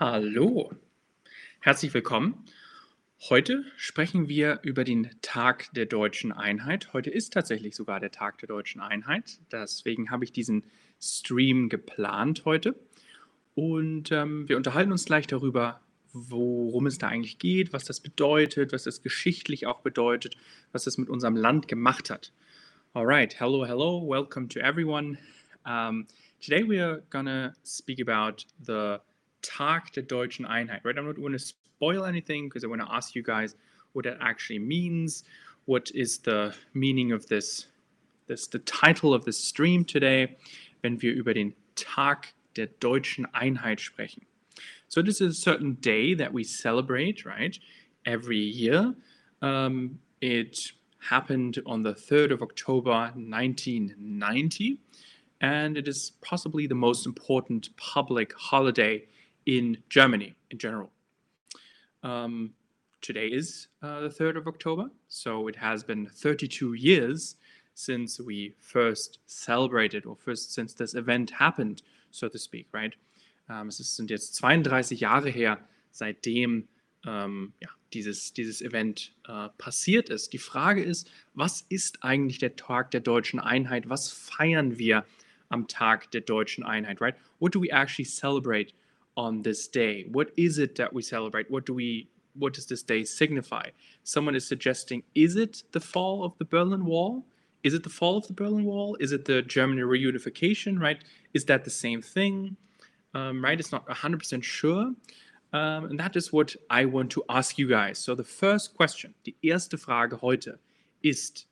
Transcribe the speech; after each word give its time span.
Hallo, 0.00 0.72
herzlich 1.60 1.92
willkommen. 1.92 2.46
Heute 3.28 3.62
sprechen 3.76 4.26
wir 4.26 4.60
über 4.62 4.84
den 4.84 5.10
Tag 5.20 5.68
der 5.74 5.84
deutschen 5.84 6.32
Einheit. 6.32 6.94
Heute 6.94 7.10
ist 7.10 7.34
tatsächlich 7.34 7.76
sogar 7.76 8.00
der 8.00 8.10
Tag 8.10 8.38
der 8.38 8.46
deutschen 8.46 8.80
Einheit. 8.80 9.38
Deswegen 9.52 10.10
habe 10.10 10.24
ich 10.24 10.32
diesen 10.32 10.64
Stream 10.98 11.68
geplant 11.68 12.46
heute. 12.46 12.74
Und 13.54 14.10
ähm, 14.12 14.48
wir 14.48 14.56
unterhalten 14.56 14.92
uns 14.92 15.04
gleich 15.04 15.26
darüber, 15.26 15.82
worum 16.14 16.86
es 16.86 16.96
da 16.96 17.08
eigentlich 17.08 17.38
geht, 17.38 17.74
was 17.74 17.84
das 17.84 18.00
bedeutet, 18.00 18.72
was 18.72 18.84
das 18.84 19.02
geschichtlich 19.02 19.66
auch 19.66 19.82
bedeutet, 19.82 20.38
was 20.72 20.84
das 20.84 20.96
mit 20.96 21.10
unserem 21.10 21.36
Land 21.36 21.68
gemacht 21.68 22.08
hat. 22.08 22.32
All 22.94 23.04
right, 23.04 23.38
hello, 23.38 23.66
hello, 23.66 24.02
welcome 24.08 24.48
to 24.48 24.58
everyone. 24.58 25.18
Um, 25.66 26.06
today 26.40 26.66
we 26.66 26.82
are 26.82 27.02
gonna 27.10 27.54
speak 27.62 28.00
about 28.00 28.46
the 28.58 28.98
Tag 29.42 29.92
der 29.92 30.02
deutschen 30.02 30.46
Einheit, 30.46 30.84
right? 30.84 30.96
I'm 30.96 31.06
not 31.06 31.16
going 31.16 31.32
to 31.32 31.38
spoil 31.38 32.04
anything 32.04 32.48
because 32.48 32.64
I 32.64 32.68
want 32.68 32.82
to 32.82 32.92
ask 32.92 33.14
you 33.14 33.22
guys 33.22 33.56
what 33.92 34.04
that 34.04 34.18
actually 34.20 34.58
means. 34.58 35.24
What 35.66 35.90
is 35.94 36.18
the 36.18 36.54
meaning 36.74 37.12
of 37.12 37.26
this, 37.26 37.66
this 38.26 38.46
the 38.46 38.60
title 38.60 39.14
of 39.14 39.24
the 39.24 39.32
stream 39.32 39.84
today, 39.84 40.36
wenn 40.82 41.00
wir 41.00 41.14
über 41.14 41.34
den 41.34 41.54
Tag 41.74 42.34
der 42.56 42.66
deutschen 42.80 43.26
Einheit 43.34 43.80
sprechen. 43.80 44.26
So 44.88 45.02
this 45.02 45.20
is 45.20 45.38
a 45.38 45.40
certain 45.40 45.74
day 45.80 46.14
that 46.14 46.32
we 46.32 46.44
celebrate, 46.44 47.24
right? 47.24 47.58
Every 48.04 48.38
year. 48.38 48.94
Um, 49.40 49.98
it 50.20 50.72
happened 50.98 51.60
on 51.66 51.82
the 51.82 51.94
3rd 51.94 52.32
of 52.32 52.42
October 52.42 53.10
1990, 53.14 54.78
and 55.40 55.76
it 55.76 55.88
is 55.88 56.12
possibly 56.20 56.66
the 56.66 56.74
most 56.74 57.06
important 57.06 57.74
public 57.76 58.32
holiday 58.34 59.02
in 59.46 59.78
Germany 59.88 60.34
in 60.50 60.58
general. 60.58 60.90
Um, 62.02 62.54
today 63.00 63.26
is 63.28 63.68
uh, 63.82 64.00
the 64.00 64.08
3rd 64.08 64.38
of 64.38 64.46
October, 64.46 64.90
so 65.08 65.48
it 65.48 65.56
has 65.56 65.84
been 65.84 66.06
32 66.06 66.74
years 66.74 67.36
since 67.74 68.20
we 68.20 68.54
first 68.60 69.18
celebrated 69.26 70.06
or 70.06 70.16
first 70.16 70.52
since 70.52 70.74
this 70.74 70.94
event 70.94 71.30
happened, 71.30 71.82
so 72.10 72.28
to 72.28 72.38
speak, 72.38 72.66
right? 72.72 72.94
Um, 73.48 73.68
es 73.68 73.78
sind 73.78 74.10
jetzt 74.10 74.34
32 74.36 75.00
Jahre 75.00 75.30
her, 75.30 75.58
seitdem 75.90 76.68
ähm, 77.06 77.52
ja, 77.60 77.68
dieses, 77.92 78.32
dieses 78.32 78.62
Event 78.62 79.12
äh, 79.28 79.48
passiert 79.58 80.08
ist. 80.08 80.32
Die 80.32 80.38
Frage 80.38 80.82
ist, 80.82 81.10
was 81.34 81.64
ist 81.68 82.02
eigentlich 82.04 82.38
der 82.38 82.56
Tag 82.56 82.90
der 82.92 83.00
deutschen 83.00 83.40
Einheit? 83.40 83.88
Was 83.88 84.10
feiern 84.10 84.78
wir 84.78 85.04
am 85.48 85.68
Tag 85.68 86.10
der 86.12 86.22
deutschen 86.22 86.64
Einheit, 86.64 87.00
right? 87.00 87.16
What 87.40 87.54
do 87.54 87.60
we 87.60 87.70
actually 87.70 88.08
celebrate 88.08 88.72
on 89.16 89.42
this 89.42 89.68
day? 89.68 90.06
What 90.10 90.30
is 90.36 90.58
it 90.58 90.76
that 90.76 90.92
we 90.92 91.02
celebrate? 91.02 91.50
What 91.50 91.66
do 91.66 91.74
we 91.74 92.08
what 92.34 92.54
does 92.54 92.66
this 92.66 92.82
day 92.82 93.04
signify? 93.04 93.68
Someone 94.04 94.34
is 94.34 94.46
suggesting, 94.46 95.02
is 95.14 95.36
it 95.36 95.64
the 95.72 95.80
fall 95.80 96.24
of 96.24 96.36
the 96.38 96.44
Berlin 96.44 96.84
Wall? 96.84 97.26
Is 97.62 97.74
it 97.74 97.82
the 97.82 97.90
fall 97.90 98.16
of 98.16 98.26
the 98.26 98.32
Berlin 98.32 98.64
Wall? 98.64 98.96
Is 99.00 99.12
it 99.12 99.24
the 99.24 99.42
German 99.42 99.78
reunification, 99.78 100.80
right? 100.80 101.02
Is 101.34 101.44
that 101.46 101.64
the 101.64 101.70
same 101.70 102.02
thing? 102.02 102.56
Um, 103.14 103.44
right? 103.44 103.58
It's 103.58 103.72
not 103.72 103.86
100% 103.86 104.42
sure. 104.42 104.92
Um, 105.52 105.84
and 105.84 106.00
that 106.00 106.16
is 106.16 106.32
what 106.32 106.56
I 106.70 106.86
want 106.86 107.10
to 107.12 107.24
ask 107.28 107.58
you 107.58 107.68
guys. 107.68 107.98
So 107.98 108.14
the 108.14 108.24
first 108.24 108.74
question, 108.74 109.14
die 109.26 109.34
erste 109.42 109.76
Frage 109.76 110.20
heute 110.22 110.58
ist, 111.02 111.46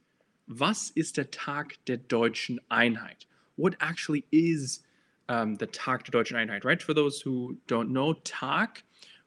was 0.47 0.91
ist 0.97 1.16
der 1.19 1.31
Tag 1.31 1.77
der 1.86 1.98
deutschen 1.98 2.58
Einheit? 2.70 3.27
What 3.56 3.77
actually 3.81 4.25
is 4.33 4.81
um, 5.30 5.54
the 5.54 5.66
Tag 5.66 6.04
der 6.04 6.10
Deutschen 6.10 6.36
Einheit, 6.36 6.64
right? 6.64 6.82
For 6.82 6.92
those 6.92 7.20
who 7.20 7.56
don't 7.68 7.90
know, 7.90 8.14
Tag 8.24 8.82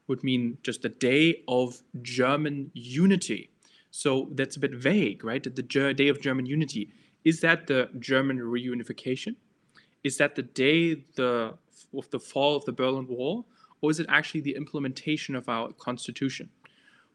would 0.06 0.22
mean 0.22 0.58
just 0.62 0.84
a 0.84 0.90
day 0.90 1.42
of 1.48 1.82
German 2.02 2.70
unity. 2.74 3.48
So 3.90 4.28
that's 4.32 4.56
a 4.56 4.60
bit 4.60 4.74
vague, 4.74 5.24
right? 5.24 5.42
The 5.42 5.94
day 5.94 6.08
of 6.08 6.20
German 6.20 6.44
unity. 6.44 6.90
Is 7.24 7.40
that 7.40 7.66
the 7.66 7.88
German 7.98 8.38
reunification? 8.38 9.34
Is 10.04 10.18
that 10.18 10.34
the 10.34 10.42
day 10.42 10.96
the, 11.16 11.54
of 11.96 12.10
the 12.10 12.20
fall 12.20 12.54
of 12.54 12.66
the 12.66 12.72
Berlin 12.72 13.06
Wall? 13.08 13.46
Or 13.80 13.90
is 13.90 13.98
it 13.98 14.06
actually 14.10 14.42
the 14.42 14.54
implementation 14.54 15.34
of 15.34 15.48
our 15.48 15.72
constitution? 15.72 16.50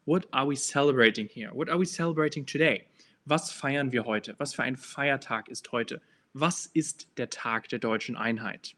What 0.05 0.25
are 0.33 0.45
we 0.45 0.55
celebrating 0.55 1.27
here? 1.31 1.49
What 1.53 1.69
are 1.69 1.77
we 1.77 1.85
celebrating 1.85 2.43
today? 2.43 2.85
Was 3.27 3.51
feiern 3.51 3.91
wir 3.91 4.05
heute? 4.05 4.33
Was 4.39 4.55
für 4.55 4.63
ein 4.63 4.75
Feiertag 4.75 5.49
ist 5.49 5.71
heute? 5.71 6.01
Was 6.33 6.67
ist 6.73 7.07
der 7.17 7.29
Tag 7.29 7.69
der 7.69 7.77
deutschen 7.77 8.15
Einheit? 8.15 8.75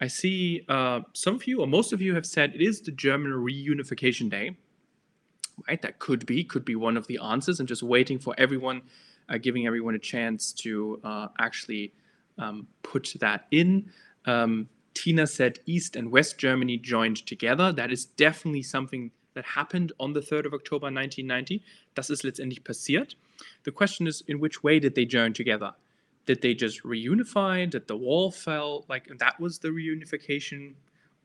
I 0.00 0.08
see 0.08 0.64
uh, 0.68 1.00
some 1.14 1.34
of 1.34 1.46
you, 1.46 1.60
or 1.60 1.66
most 1.66 1.92
of 1.92 2.02
you, 2.02 2.14
have 2.14 2.26
said 2.26 2.54
it 2.54 2.60
is 2.60 2.80
the 2.80 2.92
German 2.92 3.32
reunification 3.32 4.30
day. 4.30 4.56
Right, 5.66 5.80
that 5.80 5.98
could 5.98 6.26
be 6.26 6.44
could 6.44 6.66
be 6.66 6.76
one 6.76 6.98
of 6.98 7.06
the 7.06 7.18
answers, 7.22 7.60
and 7.60 7.68
just 7.68 7.82
waiting 7.82 8.18
for 8.18 8.34
everyone, 8.36 8.82
uh, 9.30 9.38
giving 9.38 9.66
everyone 9.66 9.94
a 9.94 9.98
chance 9.98 10.52
to 10.52 11.00
uh, 11.02 11.28
actually 11.38 11.94
um, 12.36 12.66
put 12.82 13.14
that 13.20 13.46
in. 13.50 13.90
Um, 14.26 14.68
Tina 14.92 15.26
said 15.26 15.60
East 15.66 15.96
and 15.96 16.10
West 16.10 16.36
Germany 16.36 16.76
joined 16.76 17.24
together. 17.26 17.72
That 17.72 17.90
is 17.90 18.04
definitely 18.04 18.62
something 18.62 19.10
that 19.34 19.44
happened 19.44 19.92
on 20.00 20.12
the 20.12 20.20
3rd 20.20 20.46
of 20.46 20.54
October 20.54 20.86
1990. 20.86 21.62
Das 21.94 22.10
ist 22.10 22.22
letztendlich 22.22 22.64
passiert. 22.64 23.14
The 23.64 23.70
question 23.70 24.06
is, 24.06 24.22
in 24.26 24.40
which 24.40 24.62
way 24.62 24.78
did 24.78 24.94
they 24.94 25.04
join 25.04 25.32
together? 25.32 25.74
Did 26.26 26.42
they 26.42 26.54
just 26.54 26.82
reunify? 26.82 27.68
Did 27.70 27.86
the 27.86 27.96
wall 27.96 28.30
fell? 28.30 28.84
Like 28.88 29.06
that 29.18 29.40
was 29.40 29.58
the 29.58 29.68
reunification? 29.68 30.74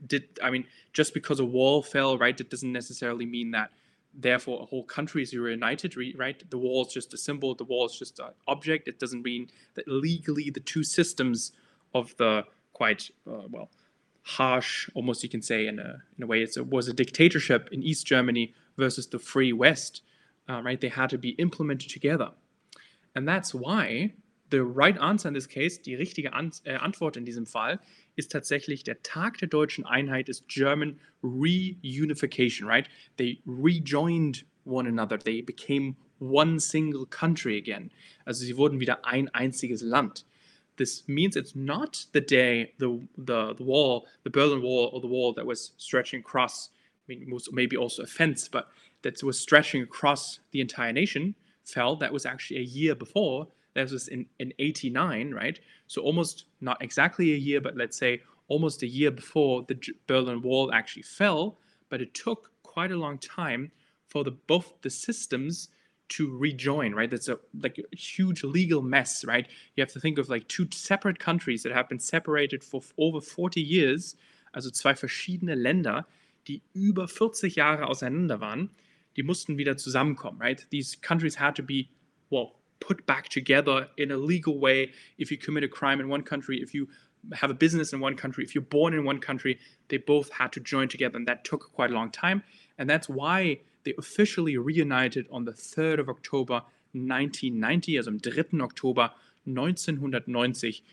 Did 0.08 0.24
I 0.42 0.50
mean 0.50 0.66
just 0.94 1.14
because 1.14 1.40
a 1.40 1.46
wall 1.46 1.82
fell, 1.82 2.18
right? 2.18 2.40
It 2.40 2.50
doesn't 2.50 2.72
necessarily 2.72 3.26
mean 3.26 3.52
that 3.52 3.72
therefore 4.14 4.62
a 4.62 4.66
whole 4.66 4.84
country 4.84 5.24
is 5.24 5.34
reunited, 5.34 5.96
right? 6.18 6.50
The 6.50 6.58
wall 6.58 6.86
is 6.86 6.94
just 6.94 7.14
a 7.14 7.18
symbol. 7.18 7.56
The 7.56 7.64
wall 7.64 7.86
is 7.86 7.98
just 7.98 8.20
an 8.20 8.30
object. 8.48 8.88
It 8.88 9.00
doesn't 9.00 9.24
mean 9.24 9.50
that 9.76 9.88
legally 9.88 10.50
the 10.50 10.60
two 10.60 10.84
systems 10.84 11.52
of 11.94 12.16
the 12.18 12.46
quite 12.74 13.10
uh, 13.28 13.48
well 13.50 13.70
harsh, 14.24 14.88
almost 14.94 15.24
you 15.24 15.30
can 15.30 15.42
say 15.42 15.68
in 15.68 15.80
a 15.80 16.02
in 16.18 16.24
a 16.24 16.28
way, 16.28 16.44
it 16.44 16.68
was 16.68 16.88
a 16.88 16.94
dictatorship 16.94 17.70
in 17.72 17.82
East 17.84 18.06
Germany 18.06 18.54
versus 18.78 19.08
the 19.08 19.20
free 19.20 19.54
West, 19.54 20.02
uh, 20.50 20.62
right? 20.62 20.80
They 20.80 20.90
had 20.90 21.10
to 21.10 21.18
be 21.18 21.30
implemented 21.32 21.90
together, 21.90 22.30
and 23.16 23.28
that's 23.28 23.54
why 23.54 24.14
the 24.52 24.64
right 24.64 24.98
answer 25.00 25.28
in 25.28 25.34
this 25.34 25.48
case, 25.48 25.82
die 25.82 25.96
richtige 25.96 26.34
An 26.34 26.52
äh, 26.66 26.76
Antwort 26.76 27.18
in 27.18 27.26
diesem 27.26 27.46
Fall, 27.46 27.80
ist 28.16 28.32
tatsächlich 28.32 28.84
der 28.84 29.02
Tag 29.02 29.38
der 29.40 29.48
deutschen 29.48 29.86
Einheit 29.86 30.30
ist 30.30 30.48
German 30.48 31.00
reunification, 31.24 32.68
right? 32.68 32.88
They 33.18 33.42
rejoined 33.46 34.46
one 34.66 34.88
another. 34.88 35.18
They 35.18 35.42
became 35.42 35.96
one 36.20 36.60
single 36.60 37.06
country 37.06 37.58
again. 37.58 37.90
Also 38.26 38.44
sie 38.44 38.56
wurden 38.58 38.80
wieder 38.80 39.06
ein 39.06 39.30
einziges 39.30 39.82
Land. 39.82 40.26
This 40.78 41.08
means 41.08 41.36
it's 41.36 41.56
not 41.56 42.08
the 42.14 42.22
day 42.22 42.74
the 42.78 43.00
the, 43.18 43.54
the 43.56 43.64
wall, 43.64 44.08
the 44.24 44.30
Berlin 44.30 44.62
Wall, 44.62 44.90
or 44.94 45.02
the 45.02 45.08
wall 45.08 45.34
that 45.34 45.46
was 45.46 45.74
stretching 45.78 46.20
across. 46.20 46.72
I 47.08 47.16
mean, 47.16 47.32
was 47.32 47.50
maybe 47.52 47.78
also 47.78 48.04
a 48.04 48.08
fence, 48.08 48.48
but 48.50 48.68
that 49.02 49.22
was 49.24 49.40
stretching 49.40 49.84
across 49.84 50.40
the 50.52 50.62
entire 50.62 50.94
nation 50.94 51.36
fell. 51.64 51.96
That 51.96 52.12
was 52.12 52.26
actually 52.26 52.58
a 52.58 52.64
year 52.64 52.96
before 52.96 53.48
that 53.74 53.92
was 53.92 54.08
in, 54.08 54.26
in 54.40 54.54
89, 54.59 55.32
right? 55.32 55.59
So 55.88 56.02
almost 56.02 56.46
not 56.59 56.82
exactly 56.82 57.34
a 57.34 57.38
year, 57.38 57.62
but 57.62 57.78
let's 57.78 57.98
say 57.98 58.22
almost 58.48 58.84
a 58.84 58.88
year 58.88 59.12
before 59.12 59.64
the 59.68 59.80
Berlin 60.08 60.42
Wall 60.42 60.74
actually 60.74 61.04
fell. 61.04 61.58
But 61.90 62.02
it 62.02 62.14
took 62.14 62.52
quite 62.64 62.92
a 62.92 62.98
long 62.98 63.18
time 63.18 63.72
for 64.08 64.24
the 64.24 64.32
both 64.32 64.74
the 64.82 64.90
systems 64.90 65.70
to 66.09 66.38
rejoin, 66.38 66.94
right? 66.94 67.09
That's 67.09 67.30
a 67.30 67.40
like 67.62 67.80
a 67.80 67.96
huge 67.96 68.44
legal 68.44 68.82
mess, 68.82 69.23
right? 69.26 69.47
You 69.76 69.82
have 69.82 69.94
to 69.94 70.00
think 70.00 70.18
of 70.18 70.29
like 70.29 70.47
two 70.50 70.68
separate 70.72 71.20
countries 71.20 71.64
that 71.64 71.72
have 71.72 71.88
been 71.88 72.00
separated 72.00 72.64
for 72.64 72.82
over 72.97 73.22
40 73.22 73.62
years, 73.62 74.16
also 74.53 74.70
zwei 74.70 74.94
verschiedene 74.94 75.56
Länder, 75.56 76.06
die 76.47 76.62
über 76.73 77.08
40 77.08 77.56
Jahre 77.56 77.88
auseinander 77.88 78.41
waren, 78.41 78.70
die 79.16 79.23
mussten 79.23 79.58
wieder 79.58 79.78
zusammenkommen, 79.78 80.41
right? 80.41 80.68
These 80.70 80.97
countries 81.02 81.40
had 81.40 81.56
to 81.56 81.64
be, 81.64 81.90
well, 82.29 82.56
put 82.82 83.06
back 83.06 83.30
together 83.30 83.88
in 83.98 84.12
a 84.12 84.18
legal 84.18 84.60
way 84.60 84.92
if 85.18 85.32
you 85.32 85.38
commit 85.38 85.64
a 85.64 85.68
crime 85.68 86.02
in 86.02 86.10
one 86.10 86.22
country 86.22 86.62
if 86.62 86.74
you 86.74 86.88
have 87.34 87.52
a 87.52 87.54
business 87.54 87.94
in 87.94 88.00
one 88.00 88.16
country 88.16 88.44
if 88.44 88.54
you're 88.54 88.64
born 88.64 88.94
in 88.94 89.06
one 89.06 89.20
country 89.20 89.58
they 89.88 89.98
both 89.98 90.32
had 90.32 90.52
to 90.54 90.60
join 90.60 90.88
together 90.88 91.18
and 91.18 91.28
that 91.28 91.44
took 91.44 91.72
quite 91.74 91.92
a 91.92 91.94
long 91.94 92.10
time. 92.10 92.42
And 92.78 92.90
that's 92.90 93.08
why 93.08 93.60
they 93.84 93.94
officially 93.98 94.58
reunited 94.58 95.28
on 95.32 95.46
the 95.46 95.52
3rd 95.52 96.00
of 96.00 96.10
October 96.10 96.62
1990 96.94 97.98
also 97.98 98.12
am 98.12 98.20
3. 98.20 98.62
Oktober 98.62 99.10
1990 99.46 100.84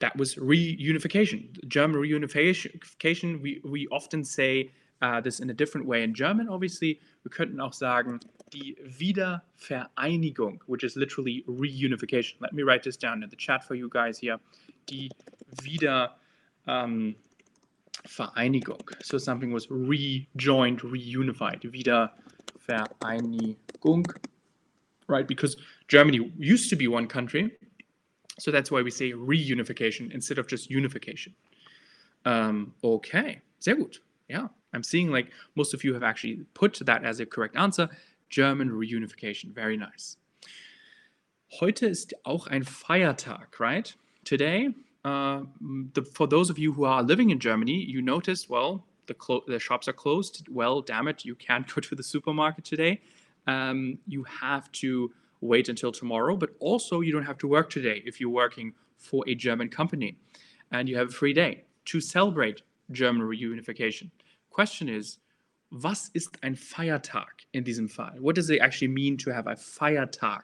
that 0.00 0.16
was 0.16 0.36
reunification 0.36 1.66
German 1.66 2.00
reunification. 2.00 3.42
We 3.42 3.60
we 3.64 3.88
often 3.88 4.22
say 4.24 4.70
uh, 5.00 5.20
this 5.20 5.40
in 5.40 5.50
a 5.50 5.54
different 5.54 5.86
way. 5.86 6.02
In 6.02 6.14
German 6.14 6.48
obviously 6.48 7.00
wir 7.22 7.30
könnten 7.30 7.60
auch 7.60 7.72
sagen 7.72 8.20
die 8.50 8.76
Wiedervereinigung, 8.98 10.60
which 10.66 10.84
is 10.84 10.96
literally 10.96 11.44
reunification. 11.48 12.34
Let 12.40 12.52
me 12.52 12.62
write 12.62 12.82
this 12.82 12.96
down 12.96 13.22
in 13.22 13.30
the 13.30 13.36
chat 13.36 13.64
for 13.64 13.74
you 13.74 13.88
guys 13.90 14.18
here. 14.18 14.38
Die 14.86 15.08
Wiedervereinigung. 15.62 17.16
Vereinigung. 18.06 18.80
So 19.02 19.18
something 19.18 19.52
was 19.52 19.66
rejoined, 19.70 20.80
reunified. 20.80 21.62
Wiedervereinigung. 22.68 24.06
Right? 25.06 25.26
Because 25.26 25.56
Germany 25.88 26.30
used 26.38 26.70
to 26.70 26.76
be 26.76 26.86
one 26.88 27.06
country. 27.06 27.50
So 28.38 28.50
that's 28.50 28.70
why 28.70 28.82
we 28.82 28.90
say 28.90 29.12
reunification 29.12 30.12
instead 30.12 30.38
of 30.38 30.46
just 30.46 30.70
unification. 30.70 31.34
Um, 32.24 32.74
okay, 32.84 33.40
sehr 33.58 33.74
gut. 33.74 33.98
Yeah, 34.28 34.48
I'm 34.72 34.82
seeing 34.82 35.10
like 35.10 35.32
most 35.56 35.74
of 35.74 35.82
you 35.82 35.94
have 35.94 36.02
actually 36.02 36.44
put 36.54 36.78
that 36.84 37.04
as 37.04 37.20
a 37.20 37.26
correct 37.26 37.56
answer. 37.56 37.88
German 38.28 38.70
reunification. 38.70 39.54
Very 39.54 39.76
nice. 39.76 40.16
Heute 41.60 41.86
ist 41.86 42.14
auch 42.24 42.46
ein 42.46 42.62
Feiertag, 42.62 43.58
right? 43.58 43.96
Today, 44.24 44.74
uh, 45.04 45.40
the, 45.94 46.02
for 46.02 46.28
those 46.28 46.50
of 46.50 46.58
you 46.58 46.72
who 46.72 46.84
are 46.84 47.02
living 47.02 47.30
in 47.30 47.38
Germany, 47.38 47.84
you 47.84 48.02
noticed, 48.02 48.50
well, 48.50 48.84
the, 49.06 49.14
the 49.46 49.58
shops 49.58 49.88
are 49.88 49.94
closed. 49.94 50.46
Well, 50.50 50.82
damn 50.82 51.08
it, 51.08 51.24
you 51.24 51.34
can't 51.34 51.66
go 51.74 51.80
to 51.80 51.94
the 51.94 52.02
supermarket 52.02 52.64
today. 52.64 53.00
Um, 53.46 53.98
you 54.06 54.24
have 54.24 54.70
to 54.72 55.10
wait 55.40 55.68
until 55.68 55.92
tomorrow, 55.92 56.36
but 56.36 56.50
also 56.60 57.00
you 57.00 57.12
don't 57.12 57.24
have 57.24 57.38
to 57.38 57.48
work 57.48 57.70
today 57.70 58.02
if 58.04 58.20
you're 58.20 58.30
working 58.30 58.74
for 58.98 59.24
a 59.26 59.34
German 59.34 59.68
company 59.68 60.16
and 60.72 60.88
you 60.88 60.96
have 60.96 61.08
a 61.08 61.12
free 61.12 61.32
day 61.32 61.64
to 61.86 62.00
celebrate 62.00 62.62
German 62.90 63.22
reunification. 63.22 64.10
Question 64.50 64.88
is, 64.88 65.18
was 65.70 66.08
ist 66.10 66.42
ein 66.42 66.56
Feiertag 66.56 67.44
in 67.52 67.64
diesem 67.64 67.88
Fall? 67.88 68.16
What 68.20 68.36
does 68.36 68.50
it 68.50 68.60
actually 68.60 68.88
mean 68.88 69.18
to 69.18 69.32
have 69.32 69.46
a 69.46 69.54
Feiertag? 69.56 70.42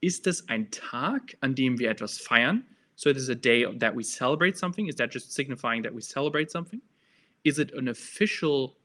Ist 0.00 0.26
es 0.26 0.46
ein 0.48 0.70
Tag, 0.70 1.36
an 1.40 1.54
dem 1.54 1.78
wir 1.78 1.90
etwas 1.90 2.18
feiern? 2.18 2.64
So 2.96 3.10
it 3.10 3.16
is 3.16 3.28
a 3.28 3.34
day 3.34 3.66
that 3.78 3.96
we 3.96 4.04
celebrate 4.04 4.56
something. 4.56 4.88
Is 4.88 4.96
that 4.96 5.12
just 5.12 5.32
signifying 5.32 5.82
that 5.82 5.94
we 5.94 6.00
celebrate 6.00 6.50
something? 6.50 6.80
Is 7.42 7.58
it 7.58 7.72
an 7.74 7.88
official 7.88 8.76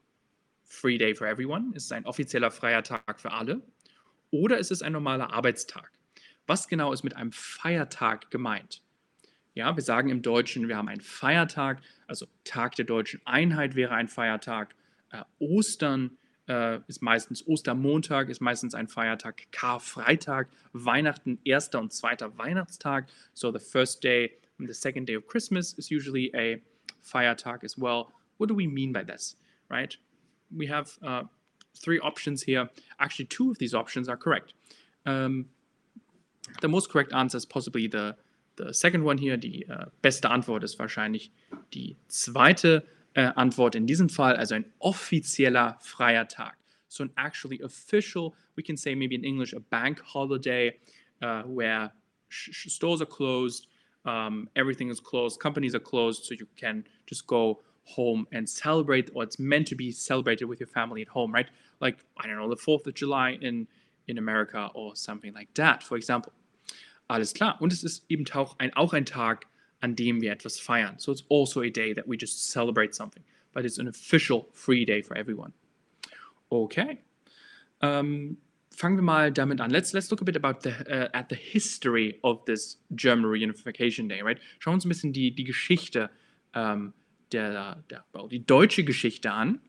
free 0.64 0.98
day 0.98 1.14
for 1.14 1.28
everyone? 1.28 1.74
Ist 1.76 1.86
es 1.86 1.92
ein 1.92 2.06
offizieller 2.06 2.52
freier 2.52 2.84
Tag 2.84 3.20
für 3.20 3.32
alle? 3.32 3.62
Oder 4.32 4.58
ist 4.58 4.72
es 4.72 4.82
ein 4.82 4.94
normaler 4.94 5.34
Arbeitstag? 5.34 5.92
Was 6.48 6.68
genau 6.68 6.94
ist 6.94 7.04
mit 7.04 7.16
einem 7.16 7.32
Feiertag 7.32 8.32
gemeint? 8.32 8.82
Ja, 9.56 9.76
wir 9.76 9.84
sagen 9.84 10.10
im 10.10 10.22
Deutschen, 10.22 10.68
wir 10.68 10.78
haben 10.78 10.88
einen 10.88 11.02
Feiertag, 11.02 11.82
also 12.08 12.28
Tag 12.44 12.76
der 12.76 12.86
deutschen 12.86 13.22
Einheit 13.26 13.76
wäre 13.76 13.94
ein 13.94 14.08
Feiertag. 14.08 14.74
Äh, 15.12 15.24
Ostern 15.40 16.18
äh, 16.48 16.80
ist 16.88 17.02
meistens 17.02 17.46
Ostermontag, 17.48 18.30
ist 18.30 18.42
meistens 18.42 18.74
ein 18.74 18.88
Feiertag, 18.88 19.52
Karfreitag, 19.52 20.50
Weihnachten, 20.74 21.40
erster 21.44 21.80
und 21.80 21.94
zweiter 21.94 22.38
Weihnachtstag. 22.38 23.08
So 23.34 23.52
the 23.52 23.60
first 23.60 24.04
day 24.04 24.32
and 24.60 24.68
the 24.68 24.74
second 24.74 25.08
day 25.08 25.16
of 25.16 25.28
Christmas 25.28 25.74
is 25.78 25.90
usually 25.92 26.32
a 26.36 26.60
Feiertag 27.04 27.64
as 27.64 27.78
well. 27.78 28.12
What 28.38 28.50
do 28.50 28.56
we 28.56 28.68
mean 28.68 28.92
by 28.92 29.04
this, 29.04 29.36
right? 29.70 29.96
We 30.52 30.68
have 30.68 30.98
uh, 31.02 31.24
three 31.76 32.00
options 32.00 32.44
here. 32.44 32.70
Actually, 33.00 33.26
two 33.26 33.52
of 33.52 33.58
these 33.58 33.74
options 33.74 34.10
are 34.10 34.18
correct. 34.18 34.54
Um, 35.06 35.46
the 36.62 36.68
most 36.68 36.90
correct 36.90 37.14
answer 37.14 37.38
is 37.38 37.46
possibly 37.46 37.88
the, 37.88 38.16
the 38.56 38.74
second 38.74 39.04
one 39.04 39.18
here. 39.18 39.38
Die 39.38 39.66
uh, 39.70 39.86
beste 40.02 40.30
Antwort 40.30 40.64
ist 40.64 40.80
wahrscheinlich 40.80 41.32
die 41.74 41.96
zweite 42.08 42.84
äh, 43.14 43.32
Antwort 43.36 43.76
in 43.76 43.88
diesem 43.88 44.10
Fall, 44.10 44.36
also 44.36 44.56
ein 44.56 44.66
offizieller 44.80 45.78
freier 45.82 46.28
Tag. 46.28 46.56
So 46.88 47.04
an 47.04 47.12
actually 47.18 47.62
official, 47.62 48.34
we 48.56 48.64
can 48.64 48.78
say 48.78 48.96
maybe 48.96 49.16
in 49.16 49.24
English, 49.24 49.54
a 49.54 49.60
bank 49.60 50.02
holiday 50.02 50.80
uh, 51.22 51.44
where 51.44 51.92
stores 52.30 53.02
are 53.02 53.06
closed, 53.06 53.68
um, 54.06 54.50
everything 54.56 54.90
is 54.90 55.00
closed, 55.00 55.40
companies 55.40 55.76
are 55.76 55.84
closed, 55.84 56.26
so 56.26 56.34
you 56.34 56.48
can 56.56 56.84
just 57.06 57.28
go 57.28 57.60
home 57.84 58.28
and 58.32 58.48
celebrate, 58.48 59.10
or 59.14 59.24
it's 59.24 59.40
meant 59.40 59.68
to 59.68 59.76
be 59.76 59.92
celebrated 59.92 60.46
with 60.46 60.60
your 60.60 60.68
family 60.68 61.02
at 61.02 61.08
home, 61.08 61.32
right? 61.32 61.50
Like, 61.80 61.98
I 62.18 62.28
don't 62.28 62.38
know, 62.38 62.50
the 62.50 62.56
4th 62.56 62.88
of 62.88 62.94
July 62.94 63.38
in, 63.42 63.68
in 64.08 64.18
America 64.18 64.70
or 64.74 64.96
something 64.96 65.34
like 65.34 65.54
that, 65.56 65.84
for 65.84 65.98
example. 65.98 66.34
Alles 67.10 67.34
klar. 67.34 67.60
Und 67.60 67.74
es 67.74 67.84
ist 67.84 68.06
eben 68.10 68.26
auch 68.34 68.56
ein, 68.60 68.72
auch 68.76 68.94
ein 68.94 69.06
Tag, 69.06 69.48
an 69.81 69.96
dem 69.96 70.22
wir 70.22 70.31
etwas 70.31 70.60
feiern. 70.60 70.96
So 70.98 71.12
it's 71.12 71.24
also 71.30 71.62
a 71.62 71.70
day 71.70 71.94
that 71.94 72.08
we 72.08 72.18
just 72.18 72.52
celebrate 72.52 72.94
something, 72.94 73.24
but 73.54 73.66
it's 73.66 73.80
an 73.80 73.88
official 73.88 74.50
free 74.54 74.86
day 74.86 75.02
for 75.02 75.16
everyone. 75.18 75.54
Okay. 76.52 76.98
Um, 77.81 78.38
fangen 78.76 78.98
wir 78.98 79.04
mal 79.04 79.31
damit 79.31 79.62
an. 79.62 79.72
Let's 79.72 79.94
let's 79.94 80.10
look 80.12 80.22
a 80.22 80.26
bit 80.26 80.36
about 80.36 80.62
the 80.64 80.72
uh, 80.90 81.10
at 81.14 81.30
the 81.30 81.36
history 81.36 82.20
of 82.24 82.44
this 82.46 82.78
German 82.96 83.26
Reunification 83.26 84.08
Day, 84.08 84.22
right? 84.22 84.40
Schauen 84.60 84.74
wir 84.74 84.76
uns 84.76 84.86
ein 84.86 84.90
bisschen 84.90 85.14
die 85.14 85.34
die 85.34 85.44
Geschichte 85.44 86.10
ähm, 86.54 86.94
der, 87.32 87.84
der 87.90 88.04
die 88.30 88.46
deutsche 88.46 88.84
Geschichte 88.84 89.32
an 89.32 89.62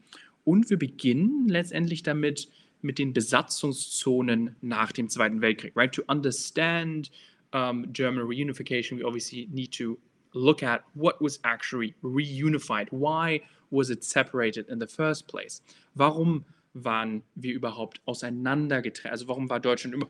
und 0.44 0.70
wir 0.70 0.78
beginnen 0.78 1.48
letztendlich 1.48 2.02
damit 2.02 2.48
mit 2.82 2.98
den 2.98 3.12
Besatzungszonen 3.12 4.56
nach 4.62 4.92
dem 4.92 5.08
Zweiten 5.08 5.42
Weltkrieg, 5.42 5.76
right? 5.76 5.92
To 5.92 6.02
understand 6.06 7.10
um, 7.52 7.86
German 7.92 8.26
reunification, 8.26 8.96
we 8.96 9.02
obviously 9.02 9.48
need 9.52 9.72
to 9.72 9.98
look 10.34 10.62
at 10.62 10.84
what 10.94 11.20
was 11.20 11.38
actually 11.44 11.94
reunified. 12.02 12.88
Why 12.90 13.40
was 13.70 13.90
it 13.90 14.04
separated 14.04 14.68
in 14.68 14.78
the 14.78 14.86
first 14.86 15.26
place? 15.26 15.62
Warum 15.96 16.44
waren 16.74 17.22
wir 17.36 17.54
überhaupt 17.58 18.00
auseinander 18.06 18.82
getrennt? 18.82 19.12
Also 19.12 19.26
warum 19.26 19.48
war 19.48 19.60
Deutschland, 19.60 20.04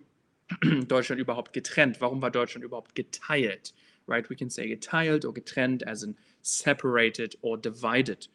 Deutschland 0.88 1.20
überhaupt 1.20 1.52
getrennt? 1.52 2.00
Warum 2.00 2.20
war 2.20 2.30
Deutschland 2.30 2.64
überhaupt 2.64 2.94
geteilt? 2.94 3.72
Right? 4.06 4.28
We 4.28 4.36
can 4.36 4.50
say 4.50 4.68
geteilt 4.68 5.24
or 5.24 5.32
getrennt 5.32 5.82
as 5.82 6.02
in 6.02 6.16
separated 6.42 7.36
or 7.42 7.56
divided. 7.56 8.26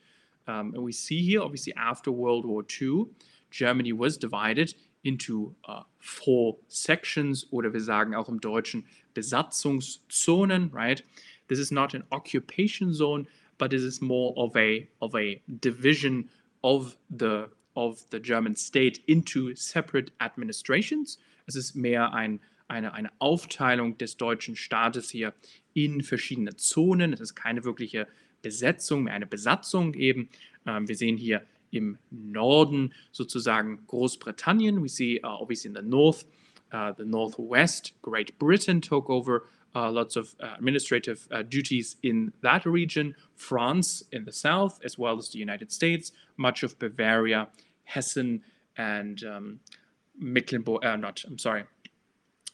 Um, 0.48 0.74
and 0.76 0.84
we 0.84 0.92
see 0.92 1.22
here, 1.22 1.42
obviously, 1.42 1.74
after 1.76 2.12
World 2.12 2.46
War 2.46 2.64
II, 2.82 3.06
Germany 3.50 3.94
was 3.94 4.18
divided 4.18 4.76
into 5.06 5.54
uh, 5.68 5.84
four 6.00 6.58
sections 6.68 7.48
oder 7.52 7.72
wir 7.72 7.82
sagen 7.82 8.16
auch 8.16 8.28
im 8.28 8.42
Deutschen 8.42 8.86
Besatzungszonen, 9.14 10.72
right? 10.74 11.04
This 11.48 11.60
is 11.60 11.72
not 11.72 11.94
an 11.94 12.04
occupation 12.12 12.94
zone, 12.94 13.28
but 13.58 13.70
this 13.70 13.84
is 13.84 14.02
more 14.02 14.34
of 14.36 14.56
a 14.56 14.88
of 15.00 15.16
a 15.16 15.42
division 15.48 16.30
of 16.64 16.98
the 17.10 17.48
of 17.76 18.06
the 18.12 18.20
German 18.20 18.56
state 18.56 19.02
into 19.06 19.54
separate 19.56 20.12
administrations. 20.20 21.20
Es 21.46 21.56
ist 21.56 21.76
mehr 21.76 22.14
ein, 22.14 22.40
eine, 22.68 22.94
eine 22.94 23.12
Aufteilung 23.20 23.98
des 23.98 24.18
deutschen 24.18 24.56
Staates 24.56 25.10
hier 25.10 25.34
in 25.74 26.02
verschiedene 26.02 26.56
Zonen. 26.56 27.14
Es 27.14 27.20
ist 27.20 27.36
keine 27.36 27.64
wirkliche 27.64 28.08
Besetzung, 28.42 29.04
mehr 29.04 29.14
eine 29.14 29.28
Besatzung 29.28 29.94
eben. 29.94 30.30
Ähm, 30.66 30.88
wir 30.88 30.96
sehen 30.96 31.18
hier 31.18 31.46
im 31.76 31.98
Norden 32.12 32.94
sozusagen 33.12 33.80
Großbritannien. 33.88 34.82
We 34.82 34.90
see 34.90 35.20
uh, 35.24 35.28
obviously 35.28 35.70
in 35.70 35.74
the 35.74 35.82
north, 35.82 36.26
uh, 36.72 36.94
the 36.94 37.06
northwest, 37.06 37.94
Great 38.02 38.38
Britain 38.40 38.82
took 38.82 39.10
over 39.10 39.48
uh, 39.76 39.92
lots 39.92 40.16
of 40.16 40.36
uh, 40.40 40.56
administrative 40.58 41.28
uh, 41.32 41.42
duties 41.42 41.98
in 42.02 42.32
that 42.42 42.66
region. 42.66 43.14
France 43.36 44.04
in 44.12 44.24
the 44.24 44.32
south, 44.32 44.80
as 44.84 44.98
well 44.98 45.18
as 45.18 45.30
the 45.30 45.40
United 45.40 45.72
States, 45.72 46.14
much 46.38 46.64
of 46.64 46.80
Bavaria, 46.80 47.48
Hessen, 47.84 48.42
and 48.78 49.24
um, 49.26 49.60
Mecklenburg. 50.18 50.84
Uh, 50.84 50.96
not, 50.96 51.24
I'm 51.28 51.38
sorry, 51.38 51.66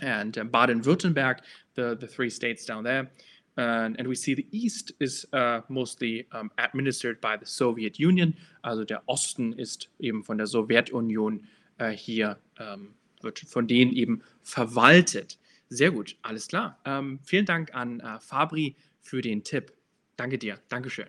and 0.02 0.34
Baden-Württemberg, 0.52 1.40
the 1.76 1.96
the 1.96 2.08
three 2.08 2.30
states 2.30 2.66
down 2.66 2.84
there. 2.84 3.12
And, 3.58 4.00
and 4.00 4.08
we 4.08 4.16
see 4.16 4.34
the 4.34 4.48
East 4.52 4.94
is 5.00 5.28
uh, 5.34 5.62
mostly 5.68 6.26
um, 6.32 6.52
administered 6.58 7.20
by 7.20 7.38
the 7.38 7.46
Soviet 7.46 8.00
Union. 8.00 8.36
Also 8.62 8.86
der 8.86 9.04
Osten 9.08 9.54
ist 9.54 9.90
eben 10.00 10.24
von 10.24 10.38
der 10.38 10.48
Sowjetunion 10.48 11.46
äh, 11.78 11.92
hier, 11.92 12.40
ähm, 12.60 12.94
wird 13.22 13.40
von 13.40 13.68
denen 13.68 13.92
eben 13.94 14.24
verwaltet. 14.42 15.38
Sehr 15.70 15.92
gut, 15.92 16.16
alles 16.22 16.48
klar. 16.48 16.80
Ähm, 16.86 17.20
vielen 17.24 17.46
Dank 17.46 17.74
an 17.76 18.00
äh, 18.00 18.20
Fabri 18.20 18.76
für 19.02 19.22
den 19.22 19.44
Tipp. 19.44 19.74
Danke 20.16 20.38
dir, 20.38 20.60
Dankeschön. 20.70 21.08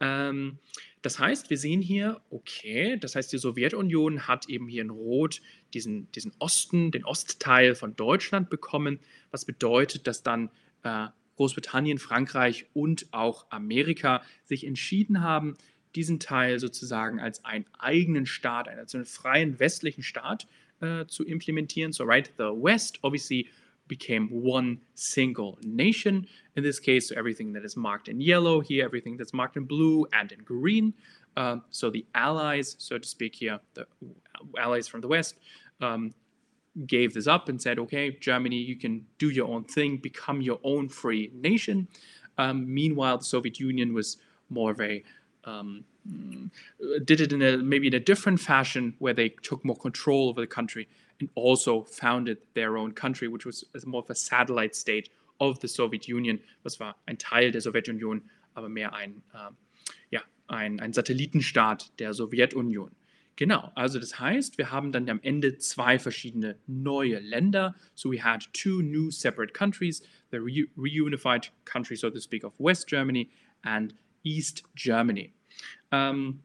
Ähm, 0.00 0.58
das 1.02 1.18
heißt, 1.18 1.50
wir 1.50 1.58
sehen 1.58 1.82
hier, 1.82 2.20
okay, 2.30 2.96
das 2.98 3.14
heißt, 3.14 3.32
die 3.32 3.38
Sowjetunion 3.38 4.26
hat 4.26 4.48
eben 4.48 4.66
hier 4.66 4.82
in 4.82 4.90
Rot 4.90 5.40
diesen, 5.72 6.10
diesen 6.12 6.32
Osten, 6.38 6.90
den 6.90 7.04
Ostteil 7.04 7.74
von 7.74 7.94
Deutschland 7.96 8.50
bekommen, 8.50 8.98
was 9.30 9.44
bedeutet, 9.44 10.06
dass 10.06 10.22
dann 10.22 10.50
äh, 10.82 11.06
Großbritannien, 11.36 11.98
Frankreich 11.98 12.66
und 12.74 13.06
auch 13.12 13.46
Amerika 13.50 14.22
sich 14.44 14.66
entschieden 14.66 15.22
haben, 15.22 15.56
diesen 15.94 16.20
Teil 16.20 16.58
sozusagen 16.58 17.20
als 17.20 17.44
einen 17.44 17.66
eigenen 17.78 18.26
Staat, 18.26 18.68
als 18.68 18.94
einen 18.94 19.06
freien 19.06 19.58
westlichen 19.58 20.02
Staat 20.02 20.46
äh, 20.80 21.06
zu 21.06 21.24
implementieren. 21.24 21.92
So, 21.92 22.04
right, 22.04 22.30
the 22.36 22.50
West 22.52 22.98
obviously 23.02 23.48
became 23.88 24.28
one 24.30 24.78
single 24.94 25.56
nation 25.62 26.26
in 26.54 26.62
this 26.62 26.80
case. 26.80 27.08
So, 27.08 27.14
everything 27.14 27.52
that 27.54 27.64
is 27.64 27.76
marked 27.76 28.08
in 28.08 28.20
yellow 28.20 28.60
here, 28.60 28.84
everything 28.84 29.16
that's 29.16 29.32
marked 29.32 29.56
in 29.56 29.66
blue 29.66 30.06
and 30.12 30.32
in 30.32 30.44
green. 30.44 30.92
Um, 31.36 31.62
so, 31.70 31.90
the 31.90 32.04
allies, 32.14 32.76
so 32.78 32.98
to 32.98 33.08
speak, 33.08 33.34
here, 33.34 33.58
the 33.74 33.86
allies 34.58 34.88
from 34.88 35.00
the 35.00 35.08
West, 35.08 35.36
um, 35.80 36.14
gave 36.86 37.14
this 37.14 37.26
up 37.26 37.48
and 37.48 37.60
said, 37.60 37.78
okay, 37.78 38.10
Germany, 38.10 38.56
you 38.56 38.76
can 38.76 39.06
do 39.18 39.30
your 39.30 39.48
own 39.48 39.64
thing, 39.64 39.96
become 39.96 40.42
your 40.42 40.58
own 40.62 40.88
free 40.88 41.30
nation. 41.34 41.88
Um, 42.38 42.72
meanwhile, 42.72 43.18
the 43.18 43.24
Soviet 43.24 43.58
Union 43.58 43.94
was 43.94 44.18
more 44.50 44.70
of 44.70 44.80
a 44.80 45.02
um, 45.44 45.84
did 47.04 47.20
it 47.20 47.32
in 47.32 47.42
a 47.42 47.56
maybe 47.56 47.86
in 47.86 47.94
a 47.94 48.00
different 48.00 48.40
fashion 48.40 48.94
where 48.98 49.14
they 49.14 49.28
took 49.28 49.64
more 49.64 49.76
control 49.76 50.28
over 50.28 50.40
the 50.40 50.46
country 50.46 50.88
and 51.20 51.28
also 51.34 51.82
founded 51.82 52.38
their 52.54 52.76
own 52.76 52.92
country, 52.92 53.28
which 53.28 53.46
was 53.46 53.64
more 53.86 54.02
of 54.02 54.10
a 54.10 54.14
satellite 54.14 54.76
state 54.76 55.08
of 55.40 55.58
the 55.60 55.68
Soviet 55.68 56.08
Union. 56.08 56.40
Das 56.62 56.78
war 56.80 56.94
ein 57.06 57.18
Teil 57.18 57.50
der 57.50 57.60
Sowjetunion, 57.60 58.22
aber 58.54 58.68
mehr 58.68 58.94
ein, 58.94 59.22
äh, 59.34 59.50
ja, 60.10 60.20
ein, 60.48 60.80
ein 60.80 60.92
Satellitenstaat 60.92 61.98
der 61.98 62.12
Sowjetunion. 62.12 62.90
Genau, 63.36 63.70
also 63.74 63.98
das 63.98 64.18
heißt, 64.18 64.56
wir 64.56 64.70
haben 64.70 64.92
dann 64.92 65.08
am 65.10 65.20
Ende 65.22 65.58
zwei 65.58 65.98
verschiedene 65.98 66.56
neue 66.66 67.18
Länder. 67.18 67.74
So 67.94 68.10
we 68.10 68.24
had 68.24 68.46
two 68.54 68.80
new 68.80 69.10
separate 69.10 69.52
countries, 69.52 70.02
the 70.30 70.38
re 70.40 70.66
reunified 70.76 71.50
country, 71.66 71.96
so 71.96 72.08
to 72.08 72.18
speak, 72.18 72.44
of 72.44 72.54
West 72.58 72.88
Germany 72.88 73.28
and 73.62 73.92
East 74.24 74.64
Germany. 74.74 75.34
Um, 75.92 76.40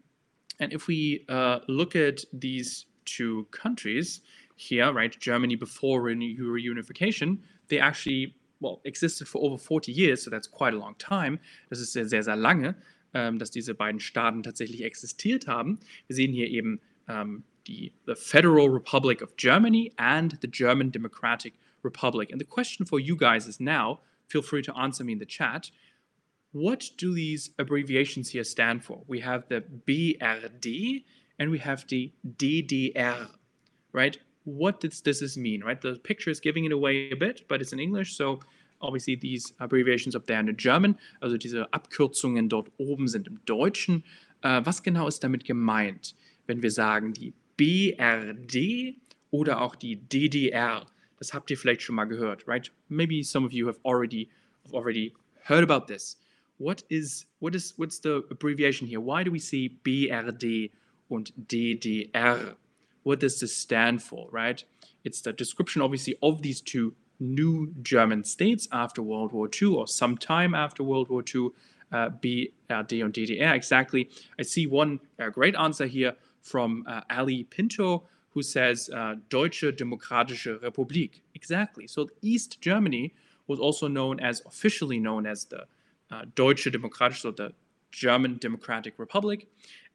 and 0.60 0.74
if 0.74 0.88
we 0.88 1.26
uh, 1.30 1.60
look 1.68 1.96
at 1.96 2.26
these 2.34 2.86
two 3.06 3.48
countries 3.52 4.22
here, 4.58 4.92
right, 4.92 5.18
Germany 5.18 5.56
before 5.56 6.02
reunification, 6.04 7.40
they 7.70 7.80
actually, 7.80 8.36
well, 8.60 8.82
existed 8.84 9.30
for 9.30 9.42
over 9.42 9.58
40 9.58 9.94
years, 9.94 10.22
so 10.22 10.30
that's 10.30 10.48
quite 10.48 10.74
a 10.74 10.78
long 10.78 10.96
time. 10.96 11.40
Das 11.70 11.80
ist 11.80 11.94
sehr, 11.94 12.06
sehr, 12.06 12.24
sehr 12.24 12.36
lange. 12.36 12.76
Ähm, 13.14 13.40
dass 13.40 13.52
diese 13.52 13.74
beiden 13.74 14.00
Staaten 14.00 14.44
tatsächlich 14.44 14.84
existiert 14.84 15.48
haben. 15.48 15.80
Wir 16.08 16.16
sehen 16.16 16.34
hier 16.34 16.48
eben 16.48 16.80
ähm, 17.08 17.44
die 17.68 17.92
the 18.06 18.16
Federal 18.16 18.68
Republic 18.68 19.22
of 19.22 19.36
Germany 19.38 19.92
and 19.98 20.38
the 20.42 20.50
German 20.50 20.92
Democratic 20.92 21.54
Republic. 21.84 22.32
And 22.32 22.40
the 22.40 22.46
question 22.46 22.86
for 22.86 23.00
you 23.00 23.16
guys 23.16 23.48
is 23.48 23.60
now, 23.60 24.00
feel 24.28 24.42
free 24.42 24.62
to 24.64 24.74
answer 24.76 25.04
me 25.04 25.14
in 25.14 25.20
the 25.20 25.26
chat. 25.26 25.72
What 26.54 26.90
do 26.98 27.14
these 27.14 27.52
abbreviations 27.60 28.30
here 28.30 28.44
stand 28.44 28.84
for? 28.84 29.04
We 29.08 29.20
have 29.22 29.48
the 29.48 29.64
BRD 29.88 31.04
and 31.40 31.50
we 31.50 31.60
have 31.60 31.86
the 31.88 32.12
DDR, 32.38 33.30
right? 33.94 34.18
What 34.44 34.82
does, 34.82 35.02
does 35.02 35.20
this 35.20 35.38
mean, 35.38 35.64
right? 35.64 35.80
The 35.80 35.96
picture 35.96 36.30
is 36.30 36.40
giving 36.40 36.66
it 36.66 36.72
away 36.72 37.12
a 37.12 37.16
bit, 37.16 37.48
but 37.48 37.62
it's 37.62 37.74
in 37.74 37.80
English, 37.80 38.18
so 38.18 38.40
obviously 38.82 39.16
these 39.16 39.54
abbreviations 39.60 40.16
up 40.16 40.26
there 40.28 40.40
in 40.40 40.56
German, 40.58 40.98
also 41.20 41.38
diese 41.38 41.72
Abkürzungen 41.74 42.50
dort 42.50 42.72
oben 42.78 43.08
sind 43.08 43.28
im 43.28 43.40
Deutschen. 43.46 44.04
Äh, 44.42 44.62
was 44.64 44.84
genau 44.84 45.08
ist 45.08 45.24
damit 45.24 45.46
gemeint, 45.46 46.16
wenn 46.48 46.62
wir 46.62 46.72
sagen 46.72 47.14
die 47.14 47.34
BRD 47.58 48.96
oder 49.32 49.62
auch 49.62 49.76
die 49.76 49.96
DDR? 49.96 50.86
Das 51.20 51.34
habt 51.34 51.52
ihr 51.52 51.58
vielleicht 51.58 51.84
schon 51.84 51.96
mal 51.96 52.06
gehört, 52.06 52.48
right? 52.48 52.72
Maybe 52.90 53.24
some 53.24 53.46
of 53.46 53.54
you 53.54 53.68
have 53.68 53.80
already 53.84 54.30
have 54.64 54.76
already 54.76 55.14
heard 55.44 55.64
about 55.64 55.86
this. 55.86 56.20
What 56.58 56.84
is 56.90 57.28
what 57.40 57.56
is 57.56 57.74
what's 57.78 58.00
the 58.00 58.24
abbreviation 58.30 58.88
here? 58.88 59.00
Why 59.00 59.24
do 59.24 59.32
we 59.32 59.40
see 59.40 59.78
BRD 59.84 60.72
und 61.10 61.34
DDR? 61.48 62.56
What 63.04 63.20
does 63.20 63.40
this 63.40 63.56
stand 63.56 64.02
for, 64.02 64.30
right? 64.32 64.64
It's 65.04 65.22
the 65.22 65.34
description, 65.34 65.82
obviously, 65.82 66.16
of 66.22 66.42
these 66.42 66.62
two 66.62 66.94
new 67.22 67.74
German 67.82 68.24
states 68.24 68.68
after 68.72 69.02
World 69.02 69.32
War 69.32 69.50
II 69.62 69.76
or 69.76 69.88
sometime 69.88 70.54
after 70.54 70.84
World 70.84 71.10
War 71.10 71.24
II, 71.24 71.50
uh, 71.92 72.10
BRD 72.10 73.04
and 73.04 73.14
DDR 73.14 73.54
exactly. 73.54 74.10
I 74.40 74.44
see 74.44 74.68
one 74.68 75.00
uh, 75.20 75.30
great 75.30 75.56
answer 75.56 75.86
here 75.86 76.16
from 76.42 76.84
uh, 76.88 77.02
Ali 77.10 77.44
Pinto, 77.44 78.04
who 78.34 78.42
says 78.42 78.90
uh, 78.94 79.16
Deutsche 79.30 79.64
Demokratische 79.64 80.60
Republik. 80.62 81.22
Exactly. 81.36 81.88
So 81.88 82.10
East 82.22 82.60
Germany 82.62 83.14
was 83.48 83.60
also 83.60 83.88
known 83.88 84.20
as, 84.20 84.42
officially 84.46 85.00
known 85.00 85.26
as 85.26 85.46
the 85.46 85.66
uh, 86.12 86.24
Deutsche 86.36 86.66
Demokratische, 86.66 87.22
so 87.22 87.32
the 87.32 87.54
German 87.92 88.40
Democratic 88.40 88.98
Republic. 88.98 89.48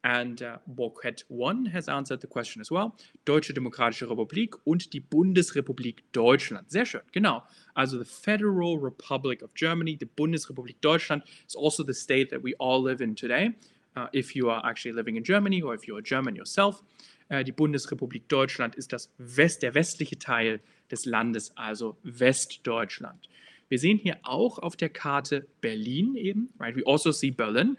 And 0.05 0.41
uh, 0.41 0.59
1 0.67 1.67
has 1.67 1.89
answered 1.89 2.21
the 2.21 2.29
question 2.29 2.61
as 2.61 2.71
well. 2.71 2.95
Deutsche 3.25 3.53
Demokratische 3.53 4.09
Republik 4.09 4.55
und 4.65 4.93
die 4.93 5.01
Bundesrepublik 5.01 6.05
Deutschland. 6.13 6.71
Sehr 6.71 6.87
schön, 6.87 7.01
genau. 7.11 7.43
Also 7.75 7.99
the 7.99 8.05
Federal 8.05 8.79
Republic 8.79 9.43
of 9.43 9.53
Germany, 9.55 9.97
the 9.99 10.07
Bundesrepublik 10.07 10.81
Deutschland 10.81 11.25
is 11.49 11.57
also 11.57 11.83
the 11.83 11.93
state 11.93 12.31
that 12.31 12.41
we 12.45 12.55
all 12.61 12.81
live 12.81 13.03
in 13.03 13.17
today. 13.17 13.51
Uh, 13.97 14.07
if 14.13 14.37
you 14.37 14.49
are 14.49 14.65
actually 14.65 14.93
living 14.93 15.17
in 15.17 15.25
Germany 15.25 15.63
or 15.63 15.75
if 15.75 15.89
you 15.89 15.97
are 15.97 16.03
German 16.03 16.37
yourself. 16.37 16.85
Uh, 17.29 17.43
die 17.43 17.51
Bundesrepublik 17.51 18.29
Deutschland 18.29 18.77
ist 18.77 18.93
das 18.93 19.11
West, 19.19 19.63
der 19.63 19.75
westliche 19.75 20.19
Teil 20.19 20.61
des 20.91 21.05
Landes, 21.05 21.51
also 21.57 21.97
Westdeutschland. 22.05 23.29
Wir 23.69 23.79
sehen 23.79 23.99
hier 23.99 24.19
auch 24.23 24.59
auf 24.59 24.77
der 24.77 24.89
Karte 24.89 25.47
Berlin 25.61 26.15
eben, 26.17 26.51
right? 26.59 26.77
We 26.77 26.87
also 26.87 27.13
see 27.13 27.31
Berlin 27.31 27.77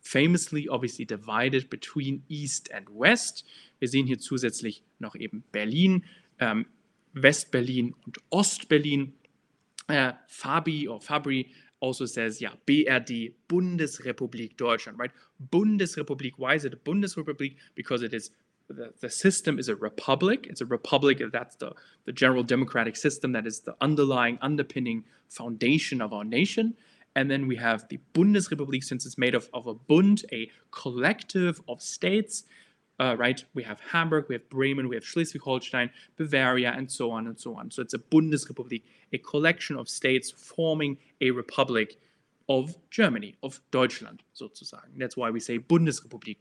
famously 0.00 0.68
obviously 0.68 1.04
divided 1.04 1.68
between 1.70 2.22
East 2.28 2.72
and 2.72 2.88
West. 2.90 3.44
Wir 3.78 3.88
sehen 3.88 4.06
hier 4.06 4.18
zusätzlich 4.18 4.82
noch 4.98 5.14
eben 5.14 5.44
Berlin, 5.52 6.04
ähm, 6.38 6.66
West-Berlin 7.12 7.94
und 8.06 8.18
Ost-Berlin. 8.30 9.14
Äh, 9.88 10.12
Fabi 10.26 10.88
or 10.88 11.00
Fabri 11.00 11.50
also 11.80 12.06
says, 12.06 12.40
yeah, 12.40 12.52
BRD, 12.66 13.34
Bundesrepublik 13.48 14.56
Deutschland, 14.56 14.98
right? 14.98 15.12
Bundesrepublik, 15.38 16.34
why 16.38 16.54
is 16.56 16.64
it 16.64 16.74
a 16.74 16.76
Bundesrepublik? 16.76 17.56
Because 17.74 18.02
it 18.02 18.12
is 18.12 18.32
the, 18.68 18.92
the 19.00 19.10
system 19.10 19.58
is 19.58 19.68
a 19.68 19.76
republic. 19.76 20.46
It's 20.48 20.60
a 20.60 20.66
republic. 20.66 21.22
That's 21.32 21.56
the, 21.56 21.72
the 22.04 22.12
general 22.12 22.42
democratic 22.42 22.96
system 22.96 23.32
that 23.32 23.46
is 23.46 23.60
the 23.60 23.74
underlying, 23.80 24.38
underpinning 24.42 25.04
foundation 25.28 26.00
of 26.00 26.12
our 26.12 26.24
nation. 26.24 26.74
And 27.16 27.30
then 27.30 27.48
we 27.48 27.56
have 27.56 27.88
the 27.88 27.98
Bundesrepublik, 28.14 28.84
since 28.84 29.04
it's 29.06 29.18
made 29.18 29.34
of, 29.34 29.48
of 29.52 29.66
a 29.66 29.74
Bund, 29.74 30.24
a 30.32 30.50
collective 30.70 31.60
of 31.66 31.82
states, 31.82 32.44
uh, 33.00 33.16
right? 33.18 33.42
We 33.54 33.62
have 33.62 33.80
Hamburg, 33.80 34.26
we 34.28 34.34
have 34.34 34.48
Bremen, 34.50 34.88
we 34.88 34.96
have 34.96 35.04
Schleswig 35.04 35.42
Holstein, 35.42 35.90
Bavaria, 36.16 36.72
and 36.76 36.90
so 36.90 37.10
on 37.10 37.26
and 37.26 37.38
so 37.38 37.56
on. 37.56 37.70
So 37.70 37.82
it's 37.82 37.94
a 37.94 37.98
Bundesrepublik, 37.98 38.82
a 39.12 39.18
collection 39.18 39.76
of 39.76 39.88
states 39.88 40.30
forming 40.30 40.98
a 41.20 41.30
republic 41.30 41.98
of 42.48 42.76
Germany, 42.90 43.34
of 43.42 43.60
Deutschland, 43.70 44.22
sozusagen. 44.32 44.90
That's 44.96 45.16
why 45.16 45.30
we 45.30 45.40
say 45.40 45.58
Bundesrepublik 45.58 46.36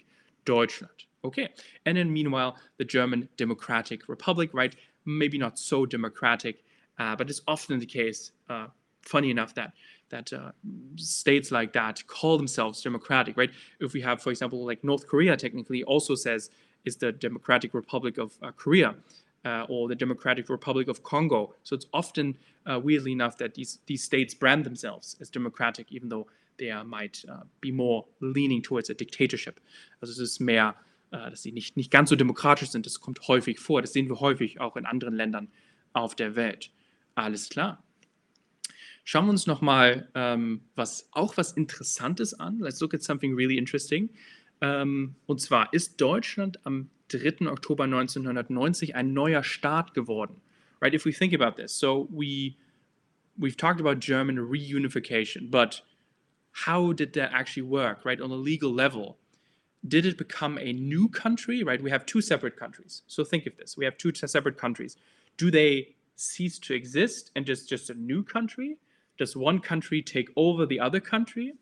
Deutschland. 0.46 1.07
Okay. 1.24 1.50
And 1.86 1.98
then 1.98 2.12
meanwhile, 2.12 2.58
the 2.78 2.86
German 2.86 3.28
Democratic 3.38 4.08
Republic, 4.08 4.50
right? 4.54 4.76
Maybe 5.06 5.38
not 5.38 5.58
so 5.58 5.86
democratic, 5.86 6.64
uh, 7.00 7.16
but 7.16 7.30
it's 7.30 7.42
often 7.48 7.80
the 7.80 7.86
case, 7.86 8.32
uh, 8.50 8.68
funny 9.02 9.32
enough, 9.32 9.54
that 9.56 9.74
that 10.10 10.32
uh, 10.32 10.52
states 10.96 11.52
like 11.52 11.74
that 11.74 12.06
call 12.08 12.38
themselves 12.38 12.82
democratic, 12.82 13.36
right? 13.36 13.52
If 13.82 13.92
we 13.92 14.00
have, 14.02 14.22
for 14.22 14.30
example, 14.30 14.66
like 14.66 14.82
North 14.82 15.06
Korea, 15.06 15.36
technically 15.36 15.84
also 15.84 16.16
says 16.16 16.50
is 16.86 16.96
the 16.96 17.12
Democratic 17.12 17.74
Republic 17.74 18.18
of 18.18 18.32
uh, 18.42 18.52
Korea 18.52 18.96
uh, 19.44 19.66
or 19.68 19.90
the 19.90 19.96
Democratic 19.96 20.48
Republic 20.48 20.88
of 20.88 21.04
Congo. 21.04 21.54
So 21.64 21.76
it's 21.76 21.88
often, 21.94 22.38
uh, 22.66 22.80
weirdly 22.82 23.12
enough, 23.12 23.38
that 23.40 23.54
these 23.54 23.80
these 23.86 24.04
states 24.04 24.34
brand 24.34 24.64
themselves 24.64 25.18
as 25.20 25.30
democratic, 25.30 25.92
even 25.92 26.08
though 26.08 26.28
they 26.58 26.72
might 26.84 27.24
be 27.62 27.72
more 27.72 28.06
leaning 28.22 28.62
towards 28.62 28.90
a 28.90 28.94
dictatorship. 28.94 29.60
Also 30.02 30.12
es 30.14 30.20
ist 30.20 30.40
dass 31.12 31.42
sie 31.42 31.52
nicht, 31.52 31.78
nicht 31.78 31.92
ganz 31.92 32.10
so 32.10 32.16
demokratisch 32.16 32.70
sind. 32.70 32.86
Das 32.86 33.00
kommt 33.00 33.28
häufig 33.28 33.60
vor. 33.60 33.82
Das 33.82 33.94
sehen 33.94 34.10
wir 34.10 34.20
häufig 34.20 34.60
auch 34.60 34.76
in 34.76 34.86
anderen 34.86 35.16
Ländern 35.16 35.50
auf 35.94 36.16
der 36.16 36.36
Welt. 36.36 36.72
Alles 37.16 37.50
klar. 37.50 37.84
Schauen 39.04 39.26
wir 39.26 39.32
uns 39.32 39.48
nochmal 39.48 40.10
ähm, 40.16 40.62
was, 40.76 41.08
auch 41.12 41.38
was 41.38 41.54
Interessantes 41.54 42.34
an. 42.34 42.60
Let's 42.60 42.82
look 42.82 42.94
at 42.94 43.02
something 43.02 43.36
really 43.36 43.58
interesting. 43.58 44.10
Ähm, 44.60 45.16
und 45.26 45.40
zwar 45.40 45.72
ist 45.74 46.02
Deutschland 46.02 46.60
am 46.66 46.90
3. 47.10 47.48
Oktober 47.48 47.86
1990 47.86 48.96
ein 48.96 49.14
neuer 49.14 49.44
Staat 49.44 49.94
geworden. 49.94 50.42
Right? 50.82 50.94
If 50.94 51.06
we 51.06 51.14
think 51.14 51.34
about 51.34 51.62
this, 51.62 51.78
so 51.78 52.08
we 52.12 52.56
we've 53.38 53.56
talked 53.56 53.80
about 53.80 54.00
German 54.00 54.38
reunification, 54.38 55.50
but 55.50 55.84
how 56.66 56.94
did 56.94 57.14
that 57.14 57.32
actually 57.34 57.68
work? 57.68 58.06
Right? 58.06 58.22
On 58.22 58.32
a 58.32 58.36
legal 58.36 58.74
level, 58.74 59.18
did 59.88 60.06
it 60.06 60.18
become 60.18 60.58
a 60.58 60.74
new 60.74 61.10
country? 61.10 61.64
Right? 61.64 61.82
We 61.82 61.90
have 61.90 62.06
two 62.06 62.22
separate 62.22 62.58
countries. 62.58 63.04
So 63.08 63.24
think 63.24 63.46
of 63.46 63.58
this: 63.58 63.78
we 63.78 63.86
have 63.86 63.98
two 63.98 64.14
separate 64.14 64.58
countries. 64.58 64.98
Do 65.38 65.52
they 65.52 65.96
cease 66.16 66.58
to 66.60 66.74
exist 66.74 67.32
and 67.36 67.46
just 67.46 67.70
just 67.70 67.90
a 67.90 67.94
new 67.94 68.24
country? 68.24 68.78
Does 69.18 69.36
one 69.36 69.60
country 69.60 70.02
take 70.02 70.30
over 70.36 70.66
the 70.66 70.80
other 70.80 71.00
country? 71.00 71.54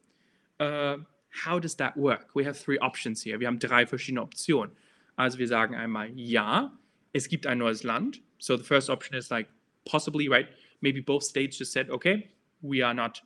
Uh, 0.59 0.97
how 1.29 1.59
does 1.59 1.75
that 1.75 1.95
work? 1.97 2.27
We 2.33 2.43
have 2.45 2.57
three 2.57 2.77
options 2.79 3.21
here. 3.21 3.39
Wir 3.39 3.47
haben 3.47 3.59
drei 3.59 3.85
verschiedene 3.85 4.21
Optionen. 4.21 4.71
Also 5.17 5.37
wir 5.37 5.47
sagen 5.47 5.75
einmal 5.75 6.09
ja, 6.15 6.71
es 7.13 7.27
gibt 7.27 7.45
ein 7.45 7.59
neues 7.59 7.83
Land. 7.83 8.21
So 8.39 8.57
the 8.57 8.63
first 8.63 8.89
option 8.89 9.15
is 9.17 9.31
like 9.31 9.47
possibly, 9.85 10.27
right? 10.27 10.47
Maybe 10.81 11.01
both 11.01 11.23
states 11.23 11.57
just 11.57 11.71
said, 11.71 11.89
okay, 11.89 12.29
we 12.61 12.81
are 12.81 12.93
not 12.93 13.21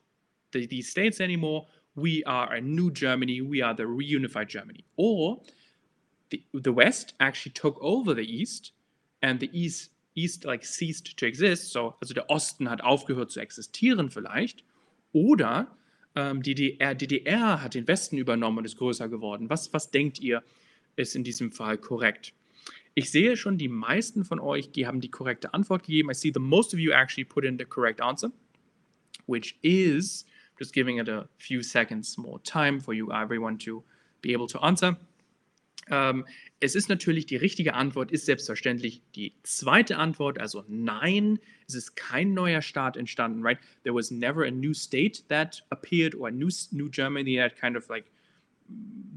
the, 0.51 0.67
these 0.67 0.89
states 0.89 1.19
anymore. 1.19 1.67
We 1.95 2.23
are 2.25 2.53
a 2.53 2.61
new 2.61 2.91
Germany. 2.91 3.41
We 3.41 3.61
are 3.61 3.75
the 3.75 3.83
reunified 3.83 4.47
Germany. 4.47 4.83
Or 4.95 5.41
the, 6.29 6.43
the 6.53 6.71
West 6.71 7.15
actually 7.19 7.53
took 7.53 7.77
over 7.81 8.13
the 8.13 8.23
East 8.23 8.71
and 9.21 9.39
the 9.39 9.49
East 9.53 9.91
East 10.15 10.43
like 10.43 10.65
ceased 10.65 11.15
to 11.17 11.25
exist, 11.25 11.71
so, 11.71 11.95
also 12.01 12.13
der 12.13 12.29
Osten 12.29 12.69
hat 12.69 12.81
aufgehört 12.81 13.31
zu 13.31 13.39
existieren 13.39 14.09
vielleicht, 14.09 14.63
oder 15.13 15.67
Ähm, 16.15 16.41
die 16.41 16.55
DDR, 16.55 16.95
DDR 16.95 17.61
hat 17.61 17.75
den 17.75 17.87
Westen 17.87 18.17
übernommen 18.17 18.59
und 18.59 18.65
ist 18.65 18.77
größer 18.77 19.09
geworden. 19.09 19.49
Was, 19.49 19.71
was 19.73 19.91
denkt 19.91 20.19
ihr, 20.19 20.43
ist 20.95 21.15
in 21.15 21.23
diesem 21.23 21.51
Fall 21.51 21.77
korrekt? 21.77 22.33
Ich 22.95 23.11
sehe 23.11 23.37
schon, 23.37 23.57
die 23.57 23.67
meisten 23.67 24.25
von 24.25 24.39
euch 24.39 24.71
die 24.71 24.87
haben 24.87 24.99
die 24.99 25.11
korrekte 25.11 25.53
Antwort 25.53 25.83
gegeben. 25.83 26.09
I 26.09 26.13
see 26.13 26.31
the 26.33 26.39
most 26.39 26.73
of 26.73 26.79
you 26.79 26.91
actually 26.91 27.23
put 27.23 27.45
in 27.45 27.57
the 27.57 27.65
correct 27.65 28.01
answer, 28.01 28.31
which 29.27 29.55
is 29.61 30.25
just 30.59 30.73
giving 30.73 30.97
it 30.97 31.07
a 31.07 31.27
few 31.37 31.63
seconds 31.63 32.17
more 32.17 32.39
time 32.39 32.79
for 32.79 32.93
you 32.93 33.11
everyone 33.11 33.57
to 33.57 33.83
be 34.21 34.33
able 34.33 34.47
to 34.47 34.59
answer. 34.59 34.95
Ähm, 35.89 36.25
es 36.59 36.75
ist 36.75 36.89
natürlich, 36.89 37.25
die 37.25 37.37
richtige 37.37 37.73
Antwort 37.73 38.11
ist 38.11 38.25
selbstverständlich 38.25 39.01
die 39.15 39.33
zweite 39.43 39.97
Antwort, 39.97 40.37
also 40.39 40.63
nein, 40.67 41.39
es 41.67 41.73
ist 41.73 41.95
kein 41.95 42.33
neuer 42.33 42.61
Staat 42.61 42.97
entstanden, 42.97 43.41
right? 43.41 43.57
There 43.83 43.95
was 43.95 44.11
never 44.11 44.43
a 44.43 44.51
new 44.51 44.73
state 44.73 45.23
that 45.29 45.63
appeared 45.69 46.13
or 46.13 46.27
a 46.27 46.31
new, 46.31 46.49
new 46.71 46.89
Germany 46.89 47.37
that 47.37 47.55
kind 47.55 47.75
of 47.75 47.89
like, 47.89 48.05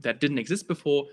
that 0.00 0.22
didn't 0.22 0.38
exist 0.38 0.66
before. 0.68 1.08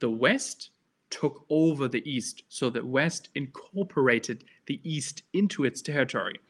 The 0.00 0.10
West 0.10 0.70
took 1.10 1.44
over 1.48 1.88
the 1.88 2.02
East. 2.08 2.44
So 2.48 2.70
the 2.70 2.84
West 2.84 3.30
incorporated 3.34 4.44
the 4.66 4.80
East 4.84 5.22
into 5.32 5.64
its 5.64 5.80
territory. 5.82 6.40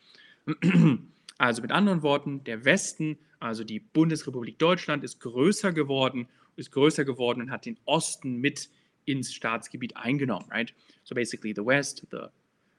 Also 1.38 1.62
mit 1.62 1.73
anderen 1.73 2.03
Worten, 2.03 2.45
der 2.45 2.64
Westen, 2.64 3.19
also 3.41 3.64
die 3.64 3.81
Bundesrepublik 3.81 4.59
Deutschland, 4.59 5.05
ist 5.05 5.21
größer 5.21 5.73
geworden, 5.73 6.29
ist 6.57 6.71
größer 6.71 7.05
geworden 7.05 7.43
und 7.43 7.50
hat 7.50 7.67
den 7.67 7.79
Osten 7.85 8.37
mit 8.41 8.69
ins 9.05 9.33
Staatsgebiet 9.33 9.97
eingenommen, 9.97 10.49
right? 10.50 10.73
So 11.05 11.14
basically 11.14 11.53
the 11.55 11.64
West, 11.64 12.07
the, 12.11 12.29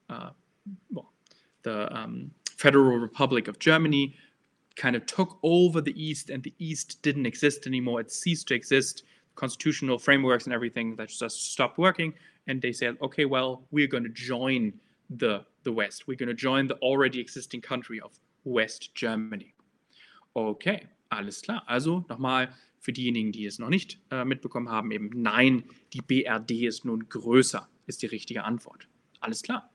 uh, 0.10 0.32
well, 0.90 1.12
the 1.64 1.88
um, 1.92 2.32
Federal 2.58 2.98
Republic 2.98 3.48
of 3.48 3.60
Germany 3.60 4.16
kind 4.76 4.96
of 4.96 5.06
took 5.06 5.38
over 5.44 5.82
the 5.82 5.94
East 5.96 6.30
and 6.30 6.44
the 6.44 6.54
East 6.58 7.02
didn't 7.04 7.26
exist 7.26 7.68
anymore. 7.68 8.02
It 8.02 8.12
ceased 8.12 8.48
to 8.48 8.56
exist 8.56 9.04
constitutional 9.36 10.00
frameworks 10.00 10.46
and 10.46 10.54
everything 10.54 10.96
that 10.96 11.10
just 11.10 11.52
stopped 11.52 11.78
working. 11.78 12.14
And 12.48 12.62
they 12.62 12.72
said, 12.72 12.98
okay, 13.02 13.26
well, 13.26 13.64
we're 13.72 13.88
going 13.88 14.04
to 14.04 14.10
join 14.10 14.74
the, 15.10 15.46
the 15.64 15.72
West. 15.72 16.08
We're 16.08 16.18
going 16.18 16.30
to 16.30 16.36
join 16.36 16.68
the 16.68 16.76
already 16.76 17.20
existing 17.20 17.62
country 17.62 18.00
of 18.00 18.12
West 18.46 18.96
Germany. 18.96 19.54
Okay, 20.34 20.88
alles 21.10 21.42
klar. 21.42 21.64
Also 21.68 22.06
nochmal 22.08 22.54
für 22.80 22.94
diejenigen, 22.94 23.32
die 23.32 23.46
es 23.46 23.60
noch 23.60 23.70
nicht 23.70 24.00
äh, 24.12 24.24
mitbekommen 24.25 24.70
haben, 24.70 24.92
eben 24.92 25.10
nein, 25.14 25.64
die 25.94 26.02
BRD 26.02 26.68
ist 26.68 26.86
nun 26.86 27.10
größer, 27.10 27.68
ist 27.88 28.02
die 28.02 28.08
richtige 28.08 28.44
Antwort. 28.44 28.88
Alles 29.20 29.42
klar. 29.42 29.72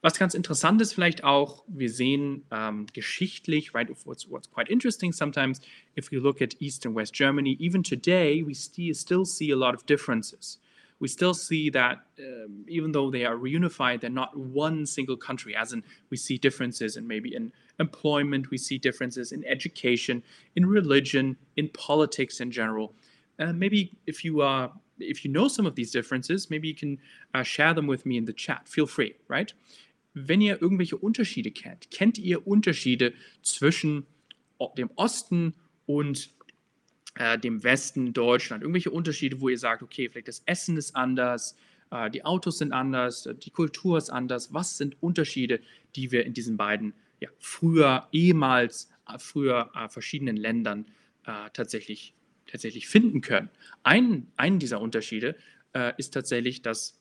Was 0.00 0.18
ganz 0.18 0.34
interessant 0.34 0.80
ist 0.80 0.92
vielleicht 0.92 1.24
auch, 1.24 1.64
wir 1.66 1.90
sehen 1.90 2.44
ähm, 2.52 2.86
geschichtlich, 2.92 3.74
right, 3.74 3.88
what's, 4.04 4.30
what's 4.30 4.48
quite 4.48 4.70
interesting 4.70 5.12
sometimes, 5.12 5.60
if 5.96 6.12
you 6.12 6.20
look 6.20 6.40
at 6.40 6.60
East 6.60 6.86
and 6.86 6.94
West 6.94 7.14
Germany, 7.14 7.56
even 7.58 7.82
today, 7.82 8.44
we 8.46 8.54
still, 8.54 8.94
still 8.94 9.24
see 9.24 9.50
a 9.52 9.56
lot 9.56 9.74
of 9.74 9.84
differences. 9.86 10.60
We 11.00 11.08
still 11.08 11.34
see 11.34 11.70
that 11.70 11.98
um, 12.18 12.64
even 12.66 12.92
though 12.92 13.10
they 13.10 13.24
are 13.24 13.36
reunified, 13.36 14.00
they're 14.00 14.10
not 14.10 14.36
one 14.36 14.84
single 14.86 15.16
country, 15.16 15.54
as 15.54 15.72
in 15.72 15.84
we 16.10 16.16
see 16.16 16.38
differences 16.38 16.96
in 16.96 17.06
maybe 17.06 17.34
in 17.34 17.52
employment, 17.78 18.50
we 18.50 18.58
see 18.58 18.78
differences 18.78 19.30
in 19.32 19.44
education, 19.46 20.22
in 20.56 20.66
religion, 20.66 21.36
in 21.56 21.68
politics 21.68 22.40
in 22.40 22.50
general. 22.50 22.94
Uh, 23.38 23.52
maybe 23.52 23.92
if 24.06 24.24
you 24.24 24.40
are, 24.40 24.72
if 24.98 25.24
you 25.24 25.30
know 25.30 25.46
some 25.46 25.66
of 25.66 25.76
these 25.76 25.92
differences, 25.92 26.50
maybe 26.50 26.66
you 26.66 26.74
can 26.74 26.98
uh, 27.34 27.44
share 27.44 27.72
them 27.72 27.86
with 27.86 28.04
me 28.04 28.16
in 28.16 28.24
the 28.24 28.32
chat. 28.32 28.68
Feel 28.68 28.86
free, 28.86 29.14
right? 29.28 29.52
wenn 30.26 30.40
ihr 30.40 30.60
irgendwelche 30.60 30.96
Unterschiede 30.96 31.50
kennt, 31.50 31.90
kennt 31.90 32.18
ihr 32.18 32.46
Unterschiede 32.46 33.12
zwischen 33.42 34.06
dem 34.76 34.90
Osten 34.96 35.54
und 35.86 36.30
äh, 37.14 37.38
dem 37.38 37.62
Westen 37.62 38.12
Deutschland? 38.12 38.62
Irgendwelche 38.62 38.90
Unterschiede, 38.90 39.40
wo 39.40 39.48
ihr 39.48 39.58
sagt, 39.58 39.82
okay, 39.82 40.08
vielleicht 40.08 40.28
das 40.28 40.42
Essen 40.46 40.76
ist 40.76 40.94
anders, 40.96 41.56
äh, 41.90 42.10
die 42.10 42.24
Autos 42.24 42.58
sind 42.58 42.72
anders, 42.72 43.28
die 43.42 43.50
Kultur 43.50 43.98
ist 43.98 44.10
anders. 44.10 44.52
Was 44.52 44.76
sind 44.78 44.96
Unterschiede, 45.02 45.60
die 45.96 46.12
wir 46.12 46.24
in 46.26 46.34
diesen 46.34 46.56
beiden 46.56 46.94
ja, 47.20 47.28
früher, 47.38 48.08
ehemals, 48.12 48.90
äh, 49.08 49.18
früher 49.18 49.70
äh, 49.74 49.88
verschiedenen 49.88 50.36
Ländern 50.36 50.86
äh, 51.26 51.50
tatsächlich, 51.52 52.14
tatsächlich 52.46 52.88
finden 52.88 53.20
können? 53.20 53.50
Ein, 53.82 54.26
einen 54.36 54.58
dieser 54.58 54.80
Unterschiede 54.80 55.36
äh, 55.72 55.92
ist 55.96 56.14
tatsächlich, 56.14 56.62
dass 56.62 56.98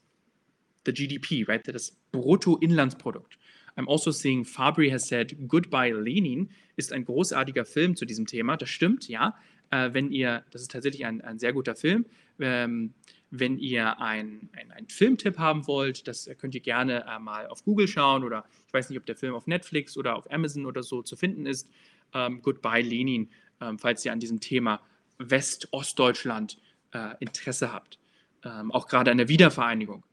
the 0.86 0.94
GDP, 0.94 1.44
right? 1.48 1.68
Das 1.68 1.96
Bruttoinlandsprodukt. 2.12 3.38
I'm 3.76 3.88
also 3.88 4.12
seeing 4.12 4.44
Fabri 4.44 4.90
has 4.90 5.08
said 5.08 5.36
Goodbye 5.48 5.92
Lenin 5.92 6.50
ist 6.78 6.92
ein 6.92 7.06
großartiger 7.06 7.66
Film 7.66 7.96
zu 7.96 8.06
diesem 8.06 8.26
Thema. 8.26 8.58
Das 8.58 8.70
stimmt, 8.70 9.08
ja. 9.08 9.36
Äh, 9.72 9.94
wenn 9.94 10.12
ihr, 10.12 10.44
das 10.52 10.62
ist 10.62 10.72
tatsächlich 10.72 11.06
ein, 11.06 11.22
ein 11.22 11.40
sehr 11.40 11.54
guter 11.54 11.76
Film. 11.76 12.06
Ähm, 12.40 12.94
wenn 13.30 13.58
ihr 13.60 14.00
einen 14.00 14.50
ein 14.54 14.88
Filmtipp 14.88 15.38
haben 15.38 15.68
wollt, 15.68 16.08
das 16.08 16.30
könnt 16.38 16.56
ihr 16.56 16.62
gerne 16.62 17.06
äh, 17.06 17.20
mal 17.20 17.48
auf 17.48 17.64
Google 17.64 17.88
schauen 17.88 18.24
oder 18.24 18.46
ich 18.66 18.74
weiß 18.74 18.90
nicht, 18.90 18.98
ob 18.98 19.06
der 19.06 19.18
Film 19.18 19.34
auf 19.34 19.48
Netflix 19.48 19.98
oder 19.98 20.16
auf 20.16 20.32
Amazon 20.32 20.66
oder 20.66 20.82
so 20.82 21.02
zu 21.02 21.18
finden 21.18 21.46
ist. 21.46 21.70
Ähm, 22.14 22.42
Goodbye 22.42 22.82
Lenin, 22.82 23.30
ähm, 23.60 23.80
falls 23.80 24.06
ihr 24.06 24.14
an 24.14 24.20
diesem 24.20 24.40
Thema 24.40 24.82
West-Ostdeutschland 25.18 26.58
äh, 26.94 27.16
Interesse 27.20 27.74
habt. 27.74 28.00
Ähm, 28.46 28.72
auch 28.72 28.88
gerade 28.88 29.12
an 29.12 29.18
der 29.18 29.28
Wiedervereinigung 29.28 30.04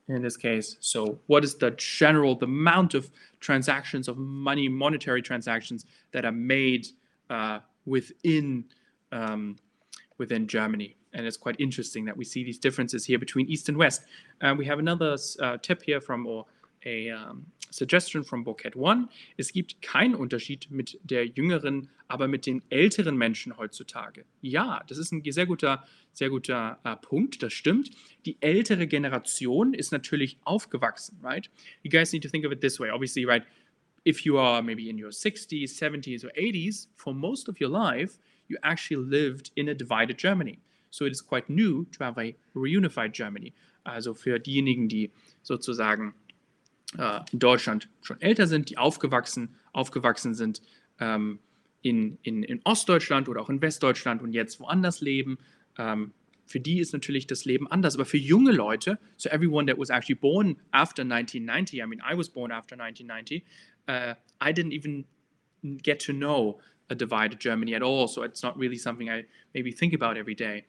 in 0.07 0.21
this 0.21 0.37
case. 0.37 0.77
So 0.79 1.19
what 1.27 1.43
is 1.43 1.57
the 1.57 1.71
general, 1.77 2.35
the 2.35 2.45
amount 2.45 2.95
of 2.95 3.11
transactions 3.39 4.07
of 4.07 4.17
money, 4.17 4.69
monetary 4.69 5.21
transactions 5.21 5.85
that 6.11 6.25
are 6.25 6.31
made 6.31 6.87
uh, 7.29 7.59
within 7.85 8.65
um, 9.11 9.57
within 10.17 10.47
Germany? 10.47 10.95
and 11.13 11.25
it's 11.25 11.37
quite 11.37 11.55
interesting 11.59 12.05
that 12.05 12.15
we 12.15 12.25
see 12.25 12.43
these 12.43 12.57
differences 12.57 13.05
here 13.05 13.19
between 13.19 13.47
East 13.47 13.69
and 13.69 13.77
West. 13.77 14.03
Uh, 14.41 14.55
we 14.57 14.65
have 14.65 14.79
another 14.79 15.17
uh, 15.39 15.57
tip 15.57 15.83
here 15.83 15.99
from 15.99 16.25
or 16.25 16.45
a 16.85 17.11
um, 17.11 17.45
suggestion 17.69 18.23
from 18.23 18.43
Boket 18.43 18.75
One. 18.75 19.09
Es 19.37 19.51
gibt 19.51 19.81
keinen 19.81 20.15
Unterschied 20.15 20.69
mit 20.69 20.99
der 21.03 21.25
jüngeren, 21.27 21.89
aber 22.07 22.27
mit 22.27 22.45
den 22.45 22.61
älteren 22.69 23.17
Menschen 23.17 23.57
heutzutage. 23.57 24.25
Ja, 24.41 24.83
das 24.87 24.97
ist 24.97 25.11
ein 25.11 25.23
sehr 25.23 25.45
guter, 25.45 25.85
sehr 26.13 26.29
guter 26.29 26.79
uh, 26.85 26.95
Punkt. 26.95 27.41
Das 27.41 27.53
stimmt. 27.53 27.91
Die 28.25 28.37
ältere 28.41 28.87
Generation 28.87 29.73
ist 29.73 29.91
natürlich 29.91 30.37
aufgewachsen, 30.43 31.17
right? 31.23 31.49
You 31.83 31.89
guys 31.89 32.11
need 32.11 32.23
to 32.23 32.29
think 32.29 32.45
of 32.45 32.51
it 32.51 32.61
this 32.61 32.79
way. 32.79 32.89
Obviously, 32.91 33.25
right? 33.25 33.43
If 34.03 34.25
you 34.25 34.37
are 34.37 34.61
maybe 34.63 34.89
in 34.89 34.97
your 34.97 35.11
60s, 35.11 35.77
70s, 35.77 36.25
or 36.25 36.31
80s, 36.31 36.87
for 36.95 37.13
most 37.13 37.47
of 37.47 37.61
your 37.61 37.69
life, 37.69 38.17
you 38.47 38.57
actually 38.63 38.97
lived 38.97 39.51
in 39.55 39.69
a 39.69 39.75
divided 39.75 40.17
Germany. 40.17 40.59
So 40.89 41.05
it 41.05 41.11
is 41.11 41.21
quite 41.21 41.49
new 41.49 41.85
to 41.91 42.03
have 42.03 42.17
a 42.17 42.35
reunified 42.55 43.13
Germany. 43.13 43.53
Also 43.83 44.13
für 44.13 44.39
diejenigen, 44.39 44.89
die 44.89 45.11
sozusagen 45.41 46.13
in 46.97 47.39
Deutschland 47.39 47.87
schon 48.01 48.19
älter 48.21 48.47
sind, 48.47 48.69
die 48.69 48.77
aufgewachsen, 48.77 49.55
aufgewachsen 49.71 50.33
sind 50.33 50.61
ähm, 50.99 51.39
in, 51.81 52.17
in, 52.21 52.43
in 52.43 52.61
Ostdeutschland 52.63 53.29
oder 53.29 53.41
auch 53.41 53.49
in 53.49 53.61
Westdeutschland 53.61 54.21
und 54.21 54.33
jetzt 54.33 54.59
woanders 54.59 55.01
leben, 55.01 55.37
ähm, 55.77 56.13
für 56.45 56.59
die 56.59 56.79
ist 56.79 56.91
natürlich 56.91 57.27
das 57.27 57.45
Leben 57.45 57.67
anders. 57.71 57.95
Aber 57.95 58.05
für 58.05 58.17
junge 58.17 58.51
Leute, 58.51 58.99
so 59.15 59.29
everyone 59.29 59.71
that 59.71 59.79
was 59.79 59.89
actually 59.89 60.19
born 60.19 60.57
after 60.71 61.01
1990, 61.03 61.79
I 61.79 61.85
mean, 61.85 62.01
I 62.01 62.17
was 62.17 62.29
born 62.29 62.51
after 62.51 62.75
1990, 62.75 63.43
uh, 63.87 64.15
I 64.41 64.51
didn't 64.53 64.73
even 64.73 65.05
get 65.81 66.03
to 66.05 66.11
know 66.11 66.59
a 66.89 66.95
divided 66.95 67.39
Germany 67.39 67.73
at 67.73 67.81
all. 67.81 68.07
So 68.07 68.23
it's 68.23 68.43
not 68.43 68.57
really 68.57 68.77
something 68.77 69.09
I 69.09 69.25
maybe 69.53 69.71
think 69.71 69.93
about 69.93 70.17
every 70.19 70.35
day. 70.35 70.65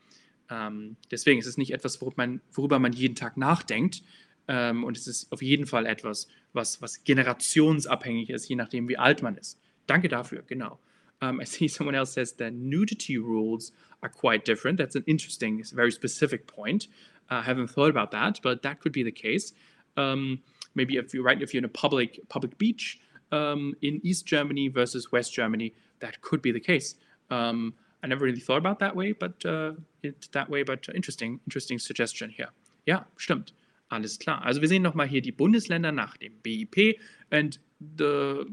Ähm, 0.51 0.97
deswegen 1.11 1.41
ist 1.41 1.47
es 1.47 1.57
nicht 1.57 1.73
etwas, 1.73 2.01
worüber 2.01 2.15
man, 2.19 2.41
worüber 2.53 2.79
man 2.79 2.93
jeden 2.93 3.17
Tag 3.17 3.37
nachdenkt. 3.37 4.03
Ähm, 4.49 4.85
und 4.85 4.97
es 4.97 5.07
ist 5.07 5.31
auf 5.33 5.43
jeden 5.43 5.67
Fall 5.67 5.87
etwas, 5.87 6.29
was, 6.53 6.83
was 6.83 7.05
generationsabhängig 7.05 8.31
ist, 8.31 8.49
je 8.49 8.57
nachdem, 8.57 8.89
wie 8.89 8.99
alt 8.99 9.23
man 9.23 9.37
ist. 9.37 9.59
Danke 9.87 10.09
dafür, 10.09 10.43
genau. 10.47 10.79
Um, 11.21 11.41
I 11.41 11.45
see 11.45 11.69
someone 11.69 11.95
else 11.95 12.13
says 12.13 12.35
the 12.37 12.51
nudity 12.51 13.17
rules 13.17 13.73
are 14.03 14.11
quite 14.11 14.45
different. 14.45 14.79
That's 14.79 14.97
an 14.97 15.05
interesting, 15.07 15.63
very 15.73 15.93
specific 15.93 16.47
point. 16.47 16.89
I 17.31 17.43
haven't 17.43 17.69
thought 17.69 17.91
about 17.91 18.11
that, 18.11 18.41
but 18.43 18.63
that 18.63 18.81
could 18.81 18.93
be 18.93 19.05
the 19.05 19.13
case. 19.13 19.53
Um, 19.97 20.41
maybe 20.75 20.97
if 20.97 21.15
you're 21.15 21.23
right, 21.23 21.41
if 21.41 21.55
you're 21.55 21.61
in 21.61 21.65
a 21.65 21.69
public 21.69 22.21
public 22.29 22.59
beach 22.59 22.99
um, 23.31 23.75
in 23.83 24.01
East 24.03 24.27
Germany 24.27 24.69
versus 24.69 25.13
West 25.13 25.33
Germany, 25.33 25.73
that 26.01 26.21
could 26.21 26.43
be 26.43 26.51
the 26.51 26.61
case. 26.61 26.97
Um, 27.31 27.75
I 28.03 28.09
never 28.09 28.25
really 28.25 28.41
thought 28.41 28.59
about 28.59 28.81
that 28.81 28.95
way, 28.95 29.13
but 29.13 29.45
uh, 29.47 29.73
it 30.03 30.29
that 30.33 30.51
way, 30.51 30.65
but 30.65 30.89
interesting, 30.95 31.41
interesting 31.47 31.79
suggestion 31.79 32.31
here. 32.31 32.49
Yeah, 32.85 33.05
stimmt. 33.17 33.53
Alles 33.93 34.19
klar. 34.19 34.43
Also 34.43 34.63
wir 34.63 34.69
sehen 34.69 34.83
nochmal 34.83 35.07
hier 35.07 35.21
die 35.21 35.33
Bundesländer 35.33 35.93
nach 35.93 36.17
dem 36.17 36.33
BIP. 36.43 36.99
And 37.29 37.61
the 37.99 38.47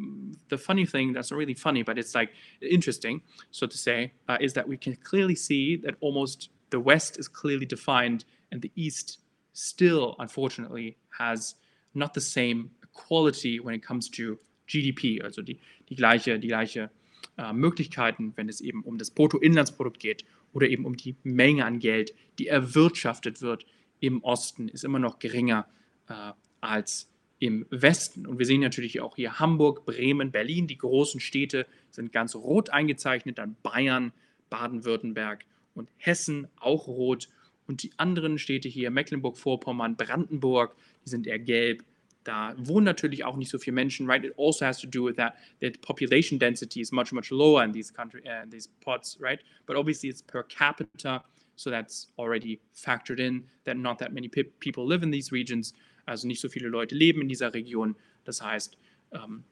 the 0.49 0.57
funny 0.57 0.85
thing, 0.85 1.13
that's 1.13 1.31
not 1.31 1.39
really 1.39 1.55
funny, 1.55 1.81
but 1.81 1.97
it's 1.97 2.13
like 2.13 2.31
interesting, 2.59 3.21
so 3.49 3.65
to 3.65 3.77
say, 3.77 4.11
uh, 4.27 4.35
is 4.41 4.51
that 4.51 4.67
we 4.67 4.75
can 4.75 4.97
clearly 5.01 5.35
see 5.35 5.77
that 5.77 5.95
almost 6.01 6.49
the 6.71 6.77
West 6.77 7.17
is 7.17 7.29
clearly 7.29 7.65
defined 7.65 8.25
and 8.51 8.61
the 8.61 8.71
East 8.75 9.19
still, 9.53 10.17
unfortunately, 10.19 10.97
has 11.17 11.55
not 11.93 12.13
the 12.13 12.21
same 12.21 12.69
quality 12.91 13.61
when 13.61 13.73
it 13.73 13.81
comes 13.81 14.09
to 14.09 14.37
GDP, 14.67 15.23
also 15.23 15.41
die, 15.41 15.57
die 15.87 15.95
gleiche, 15.95 16.37
die 16.37 16.49
gleiche 16.49 16.89
äh, 17.37 17.53
Möglichkeiten, 17.53 18.33
wenn 18.35 18.49
es 18.49 18.59
eben 18.59 18.83
um 18.83 18.97
das 18.97 19.09
Bruttoinlandsprodukt 19.09 20.01
geht 20.01 20.25
oder 20.51 20.67
eben 20.67 20.85
um 20.85 20.97
die 20.97 21.15
Menge 21.23 21.63
an 21.63 21.79
Geld, 21.79 22.13
die 22.39 22.47
erwirtschaftet 22.47 23.41
wird 23.41 23.65
im 23.99 24.23
Osten 24.23 24.69
ist 24.69 24.83
immer 24.83 24.99
noch 24.99 25.19
geringer 25.19 25.67
äh, 26.07 26.31
als 26.61 27.09
im 27.39 27.65
Westen. 27.69 28.27
Und 28.27 28.37
wir 28.37 28.45
sehen 28.45 28.61
natürlich 28.61 28.99
auch 28.99 29.15
hier 29.15 29.39
Hamburg, 29.39 29.85
Bremen, 29.85 30.31
Berlin, 30.31 30.67
die 30.67 30.77
großen 30.77 31.19
Städte 31.19 31.65
sind 31.91 32.11
ganz 32.11 32.35
rot 32.35 32.69
eingezeichnet, 32.69 33.37
dann 33.37 33.55
Bayern, 33.63 34.11
Baden-Württemberg 34.49 35.45
und 35.73 35.89
Hessen 35.97 36.47
auch 36.59 36.87
rot. 36.87 37.29
Und 37.67 37.83
die 37.83 37.91
anderen 37.97 38.39
Städte 38.39 38.67
hier, 38.67 38.91
Mecklenburg-Vorpommern, 38.91 39.95
Brandenburg, 39.95 40.75
die 41.05 41.09
sind 41.09 41.27
eher 41.27 41.39
gelb. 41.39 41.83
Da 42.23 42.53
wohnen 42.57 42.85
natürlich 42.85 43.23
auch 43.23 43.37
nicht 43.37 43.49
so 43.49 43.57
viele 43.57 43.75
Menschen, 43.75 44.09
right? 44.09 44.23
It 44.25 44.33
also 44.37 44.65
has 44.65 44.79
to 44.81 44.87
do 44.87 45.05
with 45.05 45.15
that 45.15 45.35
that 45.61 45.79
population 45.81 46.37
density 46.37 46.81
is 46.81 46.91
much 46.91 47.13
much 47.13 47.31
lower 47.31 47.63
in 47.63 47.71
these 47.71 47.93
country 47.93 48.21
uh, 48.25 48.43
in 48.43 48.51
these 48.51 48.69
pots, 48.81 49.17
right? 49.21 49.39
But 49.65 49.77
obviously 49.77 50.09
it's 50.09 50.21
per 50.21 50.43
capita 50.43 51.23
So 51.59 51.69
that's 51.69 52.09
already 52.17 52.61
factored 52.73 53.19
in 53.19 53.43
that 53.65 53.75
not 53.75 53.99
that 53.99 54.13
many 54.13 54.29
people 54.29 54.87
live 54.87 55.03
in 55.03 55.11
these 55.11 55.33
regions. 55.33 55.73
Also 56.05 56.25
nicht 56.25 56.39
so 56.39 56.47
viele 56.47 56.69
Leute 56.69 56.95
leben 56.95 57.21
in 57.21 57.27
dieser 57.27 57.53
Region. 57.53 57.97
Das 58.23 58.41
heißt, 58.41 58.77
ähm, 59.11 59.43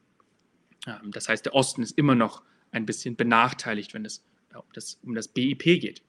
ähm, 0.87 1.11
das 1.11 1.27
heißt, 1.27 1.45
der 1.45 1.53
Osten 1.53 1.83
ist 1.83 1.97
immer 1.97 2.15
noch 2.15 2.43
ein 2.71 2.85
bisschen 2.85 3.17
benachteiligt, 3.17 3.93
wenn 3.93 4.05
es 4.05 4.23
um 4.55 4.63
das, 4.73 4.97
um 5.03 5.15
das 5.15 5.27
BIP 5.27 5.63
geht. 5.81 6.01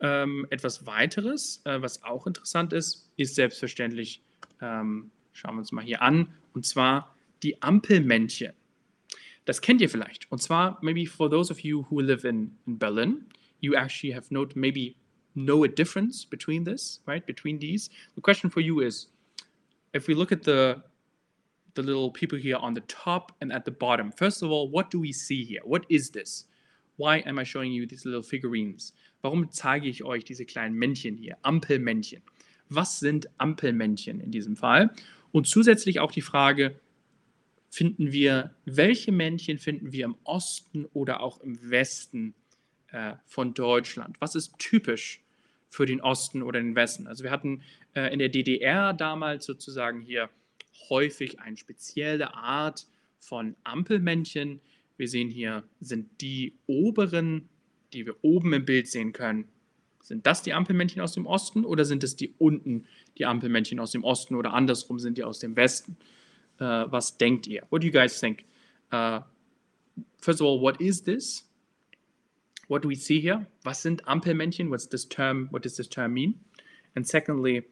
Ähm, 0.00 0.44
etwas 0.50 0.86
weiteres, 0.86 1.62
äh, 1.64 1.80
was 1.80 2.02
auch 2.02 2.26
interessant 2.26 2.72
ist, 2.72 3.08
ist 3.16 3.36
selbstverständlich, 3.36 4.24
ähm, 4.60 5.12
schauen 5.32 5.54
wir 5.54 5.60
uns 5.60 5.70
mal 5.70 5.84
hier 5.84 6.02
an, 6.02 6.34
und 6.52 6.66
zwar 6.66 7.16
die 7.44 7.62
Ampelmännchen. 7.62 8.54
Das 9.44 9.60
kennt 9.60 9.80
ihr 9.80 9.88
vielleicht. 9.88 10.30
Und 10.32 10.42
zwar, 10.42 10.78
maybe 10.82 11.06
for 11.06 11.30
those 11.30 11.52
of 11.52 11.60
you 11.60 11.86
who 11.88 12.00
live 12.00 12.24
in, 12.24 12.58
in 12.66 12.76
Berlin, 12.76 13.26
you 13.60 13.74
actually 13.74 14.12
have 14.12 14.34
noted 14.34 14.56
maybe 14.56 14.96
know 15.34 15.64
a 15.64 15.68
difference 15.68 16.24
between 16.24 16.64
this, 16.64 17.00
right? 17.06 17.24
Between 17.26 17.58
these. 17.58 17.90
The 18.14 18.20
question 18.20 18.50
for 18.50 18.60
you 18.60 18.80
is, 18.80 19.08
if 19.92 20.06
we 20.08 20.14
look 20.14 20.32
at 20.32 20.42
the 20.42 20.82
the 21.74 21.82
little 21.82 22.10
people 22.10 22.38
here 22.38 22.56
on 22.56 22.72
the 22.72 22.82
top 22.82 23.32
and 23.40 23.52
at 23.52 23.64
the 23.64 23.70
bottom, 23.70 24.12
first 24.12 24.42
of 24.42 24.50
all, 24.50 24.68
what 24.68 24.90
do 24.90 25.00
we 25.00 25.12
see 25.12 25.44
here? 25.44 25.60
What 25.64 25.84
is 25.88 26.10
this? 26.10 26.46
Why 26.96 27.18
am 27.26 27.40
I 27.40 27.44
showing 27.44 27.72
you 27.72 27.84
these 27.84 28.04
little 28.04 28.22
figurines? 28.22 28.92
Warum 29.22 29.50
zeige 29.50 29.88
ich 29.88 30.04
euch 30.04 30.24
diese 30.24 30.44
kleinen 30.44 30.76
Männchen 30.76 31.16
hier? 31.16 31.36
Ampelmännchen. 31.42 32.22
Was 32.68 33.00
sind 33.00 33.28
Ampelmännchen 33.38 34.20
in 34.20 34.30
diesem 34.30 34.54
Fall? 34.54 34.90
Und 35.32 35.48
zusätzlich 35.48 35.98
auch 35.98 36.12
die 36.12 36.20
Frage, 36.20 36.78
finden 37.68 38.12
wir, 38.12 38.54
welche 38.66 39.10
Männchen 39.10 39.58
finden 39.58 39.90
wir 39.90 40.04
im 40.04 40.16
Osten 40.22 40.84
oder 40.92 41.20
auch 41.20 41.40
im 41.40 41.58
Westen 41.68 42.34
äh, 42.92 43.14
von 43.26 43.52
Deutschland? 43.52 44.16
Was 44.20 44.36
ist 44.36 44.56
typisch 44.58 45.23
für 45.74 45.86
den 45.86 46.00
Osten 46.00 46.42
oder 46.44 46.60
den 46.60 46.76
Westen. 46.76 47.08
Also 47.08 47.24
wir 47.24 47.32
hatten 47.32 47.62
äh, 47.94 48.12
in 48.12 48.20
der 48.20 48.28
DDR 48.28 48.92
damals 48.92 49.44
sozusagen 49.44 50.02
hier 50.02 50.30
häufig 50.88 51.40
eine 51.40 51.56
spezielle 51.56 52.32
Art 52.34 52.86
von 53.18 53.56
Ampelmännchen. 53.64 54.60
Wir 54.96 55.08
sehen 55.08 55.30
hier 55.30 55.64
sind 55.80 56.20
die 56.20 56.54
oberen, 56.68 57.48
die 57.92 58.06
wir 58.06 58.14
oben 58.22 58.52
im 58.52 58.64
Bild 58.64 58.86
sehen 58.86 59.12
können. 59.12 59.48
Sind 60.00 60.24
das 60.28 60.42
die 60.42 60.52
Ampelmännchen 60.52 61.02
aus 61.02 61.12
dem 61.12 61.26
Osten 61.26 61.64
oder 61.64 61.84
sind 61.84 62.04
es 62.04 62.14
die 62.14 62.32
unten, 62.38 62.86
die 63.18 63.26
Ampelmännchen 63.26 63.80
aus 63.80 63.90
dem 63.90 64.04
Osten 64.04 64.36
oder 64.36 64.52
andersrum 64.52 65.00
sind 65.00 65.18
die 65.18 65.24
aus 65.24 65.40
dem 65.40 65.56
Westen? 65.56 65.96
Uh, 66.60 66.86
was 66.92 67.18
denkt 67.18 67.48
ihr? 67.48 67.66
What 67.70 67.82
do 67.82 67.86
you 67.88 67.92
guys 67.92 68.20
think? 68.20 68.44
Uh, 68.92 69.22
first 70.18 70.40
of 70.40 70.46
all, 70.46 70.60
what 70.60 70.80
is 70.80 71.02
this? 71.02 71.44
What 72.68 72.82
do 72.82 72.88
we 72.88 72.94
see 72.94 73.20
here? 73.20 73.46
Was 73.64 73.78
sind 73.78 74.02
Ampelmännchen? 74.06 74.70
What's 74.70 74.86
this 74.86 75.04
term? 75.04 75.48
What 75.50 75.62
does 75.62 75.76
this 75.76 75.88
term 75.88 76.14
mean? 76.14 76.34
And 76.96 77.06
secondly, 77.06 77.62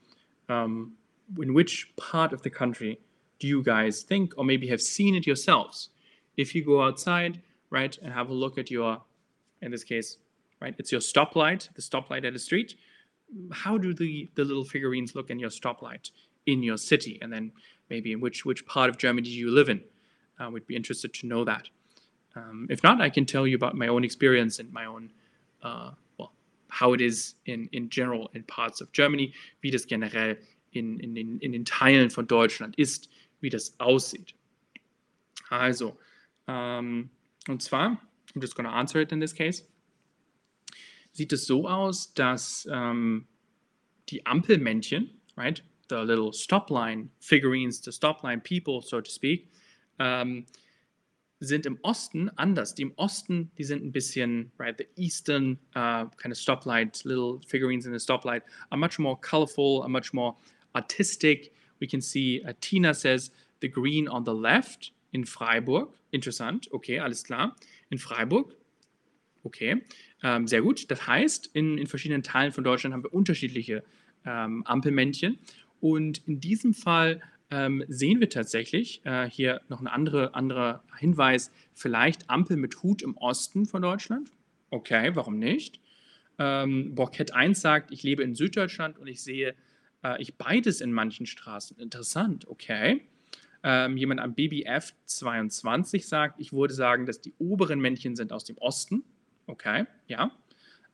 um, 0.49 0.93
in 1.41 1.55
which 1.55 1.93
part 1.97 2.33
of 2.33 2.43
the 2.43 2.51
country 2.51 2.99
do 3.39 3.47
you 3.47 3.63
guys 3.63 4.03
think, 4.03 4.35
or 4.37 4.45
maybe 4.45 4.69
have 4.69 4.81
seen 4.81 5.15
it 5.15 5.27
yourselves? 5.27 5.91
If 6.37 6.55
you 6.55 6.65
go 6.65 6.83
outside, 6.83 7.41
right, 7.71 7.97
and 8.03 8.13
have 8.13 8.31
a 8.31 8.35
look 8.35 8.59
at 8.59 8.71
your, 8.71 9.01
in 9.61 9.71
this 9.71 9.85
case, 9.85 10.19
right, 10.61 10.75
it's 10.79 10.93
your 10.93 11.01
stoplight, 11.01 11.69
the 11.75 11.83
stoplight 11.83 12.25
at 12.25 12.33
the 12.33 12.39
street. 12.39 12.77
How 13.51 13.79
do 13.79 13.95
the 13.95 14.29
the 14.35 14.45
little 14.45 14.65
figurines 14.65 15.15
look 15.15 15.31
in 15.31 15.39
your 15.39 15.51
stoplight 15.51 16.11
in 16.47 16.63
your 16.63 16.77
city? 16.77 17.19
And 17.23 17.33
then 17.33 17.53
maybe 17.89 18.13
in 18.13 18.21
which 18.21 18.45
which 18.45 18.67
part 18.67 18.91
of 18.91 18.99
Germany 18.99 19.29
do 19.29 19.35
you 19.35 19.51
live 19.51 19.69
in? 19.69 19.83
Uh, 20.39 20.51
we'd 20.51 20.67
be 20.67 20.77
interested 20.77 21.15
to 21.15 21.27
know 21.27 21.45
that. 21.45 21.69
Um, 22.35 22.67
if 22.71 22.83
not, 22.83 23.01
I 23.01 23.11
can 23.11 23.27
tell 23.27 23.47
you 23.47 23.57
about 23.57 23.75
my 23.77 23.89
own 23.89 24.05
experience 24.05 24.59
and 24.59 24.73
my 24.73 24.87
own, 24.87 25.11
uh, 25.63 25.91
well, 26.19 26.33
how 26.69 26.93
it 26.95 27.01
is 27.01 27.35
in, 27.47 27.69
in 27.73 27.89
general 27.89 28.31
in 28.35 28.43
parts 28.45 28.81
of 28.81 28.91
Germany, 28.93 29.33
wie 29.63 29.71
das 29.71 29.85
generell 29.85 30.37
in, 30.73 30.99
in, 31.01 31.15
den, 31.15 31.39
in 31.41 31.53
den 31.53 31.65
Teilen 31.65 32.11
von 32.11 32.27
Deutschland 32.27 32.75
ist, 32.79 33.09
wie 33.41 33.51
das 33.51 33.75
aussieht. 33.79 34.35
Also, 35.51 35.99
um, 36.49 37.11
und 37.49 37.63
zwar, 37.63 37.99
I'm 38.35 38.41
just 38.41 38.55
going 38.55 38.65
to 38.65 38.75
answer 38.75 39.01
it 39.01 39.13
in 39.13 39.21
this 39.21 39.35
case, 39.35 39.65
sieht 41.13 41.33
es 41.33 41.47
so 41.47 41.69
aus, 41.69 42.15
dass 42.15 42.67
um, 42.67 43.27
die 44.09 44.25
Ampelmännchen, 44.25 45.11
right, 45.37 45.63
the 45.91 45.97
little 45.97 46.33
stop 46.33 46.71
line 46.71 47.11
figurines, 47.21 47.83
the 47.83 47.93
stop 47.93 48.23
line 48.23 48.41
people, 48.41 48.81
so 48.81 49.01
to 49.01 49.11
speak, 49.11 49.51
um, 49.99 50.47
sind 51.45 51.67
im 51.67 51.79
Osten 51.83 52.31
anders. 52.37 52.75
Die 52.75 52.83
im 52.83 52.93
Osten, 52.97 53.51
die 53.59 53.65
sind 53.65 53.85
ein 53.85 53.93
bisschen, 53.93 54.53
right, 54.59 54.77
the 54.79 54.87
eastern 54.97 55.59
uh, 55.75 56.07
kind 56.17 56.33
of 56.33 56.39
stoplight, 56.39 57.05
little 57.05 57.41
figurines 57.47 57.85
in 57.85 57.93
the 57.93 57.99
stoplight 57.99 58.43
are 58.71 58.79
much 58.79 58.99
more 58.99 59.19
colorful, 59.21 59.83
are 59.83 59.89
much 59.89 60.13
more 60.13 60.37
artistic. 60.73 61.53
We 61.81 61.89
can 61.89 62.01
see 62.01 62.43
uh, 62.47 62.53
Tina 62.61 62.95
says 62.95 63.33
the 63.61 63.69
green 63.69 64.09
on 64.09 64.25
the 64.25 64.33
left 64.33 64.93
in 65.13 65.27
Freiburg. 65.27 65.89
Interessant, 66.13 66.71
okay, 66.73 67.01
alles 67.01 67.25
klar. 67.25 67.57
In 67.91 67.99
Freiburg, 67.99 68.55
okay, 69.43 69.83
ähm, 70.23 70.47
sehr 70.47 70.63
gut. 70.63 70.91
Das 70.91 71.07
heißt, 71.07 71.51
in, 71.55 71.77
in 71.77 71.87
verschiedenen 71.89 72.23
Teilen 72.23 72.53
von 72.53 72.63
Deutschland 72.63 72.95
haben 72.95 73.03
wir 73.03 73.13
unterschiedliche 73.13 73.83
ähm, 74.25 74.65
Ampelmännchen. 74.65 75.39
Und 75.81 76.23
in 76.29 76.39
diesem 76.39 76.75
Fall 76.75 77.21
ähm, 77.53 77.85
sehen 77.87 78.19
wir 78.19 78.31
tatsächlich 78.31 79.03
äh, 79.05 79.29
hier 79.29 79.61
noch 79.69 79.81
ein 79.81 79.87
andere, 79.87 80.35
anderer 80.35 80.83
Hinweis, 80.99 81.53
vielleicht 81.75 82.31
Ampel 82.31 82.57
mit 82.57 82.83
Hut 82.83 83.03
im 83.03 83.15
Osten 83.19 83.67
von 83.67 83.83
Deutschland. 83.83 84.31
Okay, 84.71 85.11
warum 85.15 85.39
nicht? 85.39 85.79
Ähm, 86.39 86.95
Borkett 86.95 87.35
1 87.35 87.61
sagt, 87.61 87.93
ich 87.93 88.03
lebe 88.03 88.23
in 88.23 88.35
Süddeutschland 88.35 88.99
und 88.99 89.07
ich 89.07 89.23
sehe 89.23 89.55
äh, 90.03 90.21
ich 90.21 90.37
beides 90.37 90.81
in 90.81 90.95
manchen 90.95 91.27
Straßen. 91.27 91.79
Interessant, 91.79 92.49
okay. 92.49 93.03
Ähm, 93.63 93.99
jemand 93.99 94.21
am 94.21 94.35
BBF 94.35 94.95
22 95.05 96.09
sagt, 96.09 96.41
ich 96.41 96.55
würde 96.55 96.73
sagen, 96.73 97.05
dass 97.05 97.21
die 97.21 97.35
oberen 97.39 97.81
Männchen 97.81 98.17
sind 98.17 98.33
aus 98.33 98.45
dem 98.45 98.57
Osten. 98.57 99.05
Okay, 99.47 99.85
ja. 100.07 100.33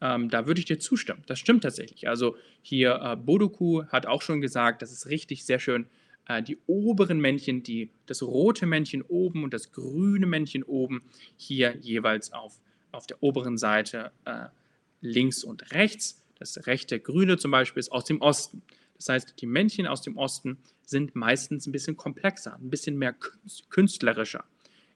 Ähm, 0.01 0.29
da 0.29 0.47
würde 0.49 0.59
ich 0.59 0.67
dir 0.67 0.81
zustimmen. 0.81 1.23
Das 1.27 1.39
stimmt 1.39 1.63
tatsächlich. 1.63 2.09
Also 2.09 2.37
hier 2.63 3.01
äh, 3.01 3.17
Bodoku 3.17 3.85
hat 3.87 4.07
auch 4.07 4.23
schon 4.23 4.41
gesagt, 4.41 4.83
das 4.83 4.91
ist 4.91 5.07
richtig 5.07 5.45
sehr 5.45 5.61
schön 5.61 5.87
äh, 6.29 6.43
die 6.43 6.59
oberen 6.67 7.21
Männchen, 7.21 7.63
die, 7.63 7.91
das 8.07 8.23
rote 8.23 8.67
Männchen 8.67 9.03
oben 9.03 9.45
und 9.45 9.53
das 9.53 9.73
grüne 9.73 10.27
Männchen 10.27 10.63
oben, 10.63 11.03
hier 11.37 11.77
jeweils 11.81 12.33
auf, 12.33 12.61
auf 12.93 13.07
der 13.07 13.23
oberen 13.23 13.59
Seite 13.59 14.13
äh, 14.25 14.47
links 15.01 15.43
und 15.45 15.73
rechts. 15.73 16.23
Das 16.39 16.67
rechte 16.67 17.01
grüne 17.01 17.37
zum 17.37 17.51
Beispiel 17.51 17.81
ist 17.81 17.91
aus 17.91 18.05
dem 18.05 18.21
Osten. 18.21 18.63
Das 18.97 19.09
heißt, 19.09 19.35
die 19.41 19.47
Männchen 19.47 19.87
aus 19.87 20.03
dem 20.03 20.17
Osten 20.17 20.59
sind 20.85 21.17
meistens 21.17 21.67
ein 21.67 21.73
bisschen 21.73 21.97
komplexer, 21.97 22.55
ein 22.55 22.71
bisschen 22.71 22.97
mehr 22.97 23.15
künstlerischer. 23.69 24.45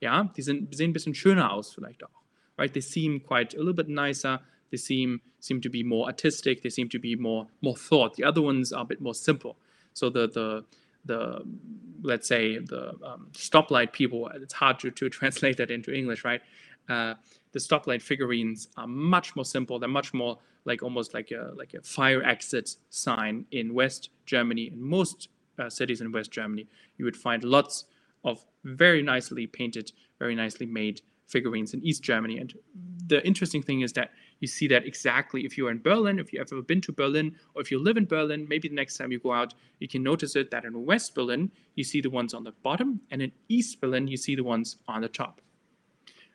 Ja, 0.00 0.32
die 0.36 0.42
sind, 0.42 0.74
sehen 0.74 0.90
ein 0.90 0.92
bisschen 0.92 1.14
schöner 1.14 1.52
aus 1.52 1.72
vielleicht 1.72 2.04
auch. 2.04 2.22
right? 2.58 2.72
They 2.72 2.80
seem 2.80 3.20
quite 3.20 3.54
a 3.54 3.58
little 3.58 3.74
bit 3.74 3.88
nicer. 3.88 4.40
They 4.70 4.78
seem 4.78 5.20
seem 5.38 5.60
to 5.60 5.70
be 5.70 5.82
more 5.84 6.06
artistic. 6.06 6.62
They 6.62 6.70
seem 6.70 6.88
to 6.90 6.98
be 6.98 7.16
more 7.16 7.48
more 7.60 7.76
thought. 7.76 8.16
The 8.16 8.24
other 8.24 8.42
ones 8.42 8.72
are 8.72 8.82
a 8.82 8.86
bit 8.86 9.00
more 9.00 9.14
simple. 9.14 9.56
So 9.94 10.10
the 10.10 10.28
the 10.28 10.64
the 11.04 11.42
let's 12.02 12.26
say 12.26 12.58
the 12.58 12.90
um, 13.04 13.28
stoplight 13.32 13.92
people. 13.92 14.28
It's 14.34 14.54
hard 14.54 14.78
to, 14.80 14.90
to 14.90 15.08
translate 15.18 15.56
that 15.58 15.70
into 15.70 15.94
English, 15.94 16.24
right? 16.24 16.42
Uh, 16.88 17.14
the 17.52 17.58
stoplight 17.58 18.02
figurines 18.02 18.68
are 18.76 18.86
much 18.88 19.36
more 19.36 19.44
simple. 19.44 19.78
They're 19.78 19.88
much 19.88 20.12
more 20.12 20.38
like 20.64 20.82
almost 20.82 21.14
like 21.14 21.30
a 21.30 21.52
like 21.56 21.74
a 21.74 21.82
fire 21.82 22.22
exit 22.22 22.76
sign 22.90 23.46
in 23.50 23.74
West 23.74 24.10
Germany. 24.26 24.68
In 24.72 24.82
most 24.82 25.28
uh, 25.58 25.68
cities 25.68 26.00
in 26.00 26.12
West 26.12 26.30
Germany, 26.30 26.66
you 26.98 27.04
would 27.04 27.16
find 27.16 27.44
lots 27.44 27.84
of 28.24 28.44
very 28.64 29.02
nicely 29.02 29.46
painted, 29.46 29.92
very 30.18 30.34
nicely 30.34 30.66
made 30.66 31.02
figurines 31.26 31.74
in 31.74 31.84
East 31.84 32.02
Germany. 32.02 32.38
And 32.38 32.54
the 33.06 33.24
interesting 33.26 33.62
thing 33.62 33.80
is 33.80 33.92
that 33.94 34.10
you 34.42 34.48
see 34.48 34.66
that 34.66 34.84
exactly 34.84 35.46
if 35.46 35.56
you're 35.56 35.70
in 35.70 35.80
Berlin, 35.80 36.18
if 36.18 36.32
you've 36.32 36.42
ever 36.52 36.62
been 36.62 36.80
to 36.82 36.92
Berlin, 36.92 37.36
or 37.54 37.62
if 37.62 37.70
you 37.70 37.78
live 37.78 37.96
in 37.96 38.04
Berlin, 38.04 38.44
maybe 38.48 38.68
the 38.68 38.74
next 38.74 38.98
time 38.98 39.12
you 39.12 39.20
go 39.20 39.32
out, 39.32 39.54
you 39.78 39.86
can 39.86 40.02
notice 40.02 40.34
it 40.34 40.50
that 40.50 40.64
in 40.64 40.84
West 40.84 41.14
Berlin, 41.14 41.50
you 41.76 41.84
see 41.84 42.00
the 42.00 42.10
ones 42.10 42.34
on 42.34 42.42
the 42.42 42.50
bottom, 42.64 43.00
and 43.12 43.22
in 43.22 43.30
East 43.48 43.80
Berlin, 43.80 44.08
you 44.08 44.16
see 44.16 44.34
the 44.34 44.42
ones 44.42 44.78
on 44.88 45.00
the 45.00 45.08
top. 45.08 45.40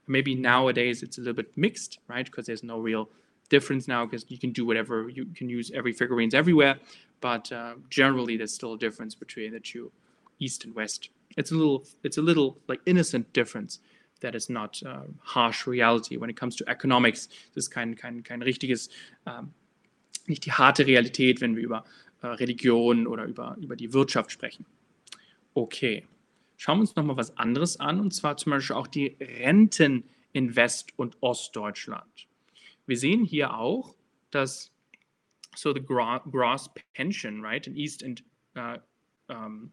Maybe 0.08 0.36
nowadays 0.36 1.04
it's 1.04 1.18
a 1.18 1.22
little 1.22 1.34
bit 1.34 1.52
mixed, 1.58 2.00
right? 2.08 2.26
Because 2.26 2.46
there's 2.46 2.64
no 2.64 2.80
real 2.80 3.10
difference 3.50 3.90
now 3.90 4.06
because 4.06 4.26
you 4.30 4.38
can 4.38 4.54
do 4.54 4.66
whatever, 4.66 5.10
you 5.10 5.26
can 5.36 5.50
use 5.50 5.70
every 5.76 5.92
figurines 5.92 6.34
everywhere. 6.34 6.78
But 7.20 7.52
uh, 7.52 7.74
generally, 7.90 8.38
there's 8.38 8.54
still 8.54 8.74
a 8.74 8.78
difference 8.78 9.16
between 9.16 9.52
the 9.52 9.60
two, 9.60 9.92
East 10.40 10.64
and 10.64 10.74
West. 10.74 11.10
It's 11.36 11.52
a 11.52 11.56
little, 11.56 11.84
it's 12.04 12.18
a 12.18 12.22
little 12.22 12.58
like 12.70 12.80
innocent 12.86 13.34
difference 13.34 13.80
that 14.22 14.36
is 14.36 14.50
not 14.50 14.82
uh, 14.84 15.04
harsh 15.22 15.68
reality. 15.68 16.18
When 16.18 16.30
it 16.30 16.36
comes 16.36 16.56
to 16.58 16.66
economics, 16.68 17.28
das 17.54 17.66
ist 17.66 17.72
kein, 17.72 17.96
kein, 17.96 18.24
kein 18.24 18.42
richtiges, 18.42 18.90
ähm, 19.26 19.54
nicht 20.26 20.46
die 20.46 20.52
harte 20.52 20.86
Realität, 20.86 21.42
wenn 21.42 21.56
wir 21.56 21.64
über 21.64 21.84
äh, 22.22 22.28
Religion 22.28 23.08
oder 23.08 23.26
über, 23.26 23.56
über 23.62 23.76
die 23.76 23.94
Wirtschaft 23.94 24.32
sprechen. 24.32 24.66
Okay, 25.54 26.06
schauen 26.58 26.78
wir 26.78 26.82
uns 26.82 26.96
nochmal 26.96 27.18
was 27.18 27.36
anderes 27.38 27.80
an, 27.80 28.00
und 28.00 28.14
zwar 28.14 28.38
zum 28.38 28.52
Beispiel 28.52 28.76
auch 28.76 28.88
die 28.88 29.16
Renten 29.20 30.04
in 30.34 30.56
West- 30.56 30.92
und 30.98 31.18
Ostdeutschland. 31.22 32.28
Wir 32.86 32.98
sehen 32.98 33.24
hier 33.24 33.56
auch, 33.56 33.96
dass 34.32 34.72
so 35.56 35.74
the 35.74 35.82
gross 35.82 36.70
pension, 36.94 37.42
right, 37.42 37.66
in 37.66 37.76
East 37.76 38.04
and 38.04 38.24
uh, 38.56 38.78
um, 39.30 39.72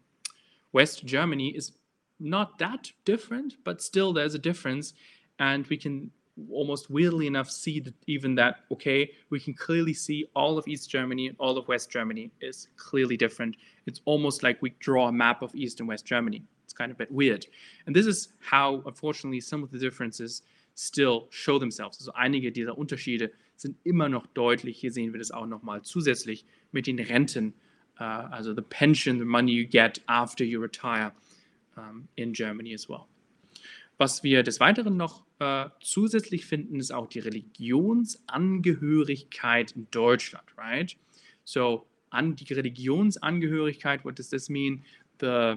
West 0.71 1.05
Germany 1.05 1.49
is 1.49 1.77
not 2.19 2.57
that 2.59 2.91
different, 3.03 3.55
but 3.63 3.81
still 3.81 4.13
there's 4.13 4.35
a 4.35 4.39
difference. 4.39 4.93
And 5.39 5.67
we 5.67 5.77
can 5.77 6.11
almost 6.51 6.89
weirdly 6.89 7.27
enough 7.27 7.49
see 7.49 7.79
that 7.79 7.93
even 8.07 8.35
that, 8.35 8.61
okay, 8.71 9.11
we 9.29 9.39
can 9.39 9.53
clearly 9.53 9.93
see 9.93 10.25
all 10.35 10.57
of 10.57 10.67
East 10.67 10.89
Germany 10.89 11.27
and 11.27 11.35
all 11.39 11.57
of 11.57 11.67
West 11.67 11.89
Germany 11.89 12.31
is 12.41 12.67
clearly 12.75 13.17
different. 13.17 13.55
It's 13.85 14.01
almost 14.05 14.43
like 14.43 14.61
we 14.61 14.71
draw 14.79 15.07
a 15.07 15.11
map 15.11 15.41
of 15.41 15.53
East 15.55 15.79
and 15.79 15.87
West 15.87 16.05
Germany. 16.05 16.43
It's 16.63 16.73
kind 16.73 16.91
of 16.91 16.97
a 16.97 16.99
bit 16.99 17.11
weird. 17.11 17.45
And 17.85 17.95
this 17.95 18.05
is 18.05 18.29
how, 18.39 18.81
unfortunately, 18.85 19.39
some 19.39 19.63
of 19.63 19.71
the 19.71 19.79
differences 19.79 20.41
still 20.73 21.27
show 21.29 21.57
themselves. 21.57 21.97
Also 21.99 22.11
einige 22.13 22.51
dieser 22.51 22.77
Unterschiede 22.77 23.31
sind 23.55 23.77
immer 23.85 24.09
noch 24.09 24.27
deutlich. 24.27 24.77
Hier 24.77 24.91
sehen 24.91 25.13
wir 25.13 25.19
das 25.19 25.31
auch 25.31 25.45
nochmal 25.45 25.83
zusätzlich 25.83 26.45
mit 26.71 26.87
den 26.87 26.99
Renten, 26.99 27.53
uh, 27.99 28.27
also 28.29 28.53
the 28.53 28.61
pension, 28.61 29.19
the 29.19 29.25
money 29.25 29.53
you 29.53 29.65
get 29.65 30.01
after 30.07 30.43
you 30.43 30.59
retire 30.59 31.13
um, 31.77 32.07
in 32.15 32.33
Germany 32.33 32.73
as 32.73 32.89
well. 32.89 33.05
Was 33.97 34.23
wir 34.23 34.43
des 34.43 34.59
Weiteren 34.59 34.97
noch 34.97 35.23
uh, 35.41 35.69
zusätzlich 35.81 36.45
finden, 36.45 36.79
ist 36.79 36.91
auch 36.91 37.07
die 37.07 37.19
Religionsangehörigkeit 37.19 39.71
in 39.71 39.87
Deutschland, 39.91 40.45
right? 40.57 40.97
So, 41.45 41.87
an 42.09 42.35
die 42.35 42.53
Religionsangehörigkeit, 42.53 44.03
what 44.03 44.19
does 44.19 44.29
this 44.29 44.49
mean? 44.49 44.83
The 45.19 45.55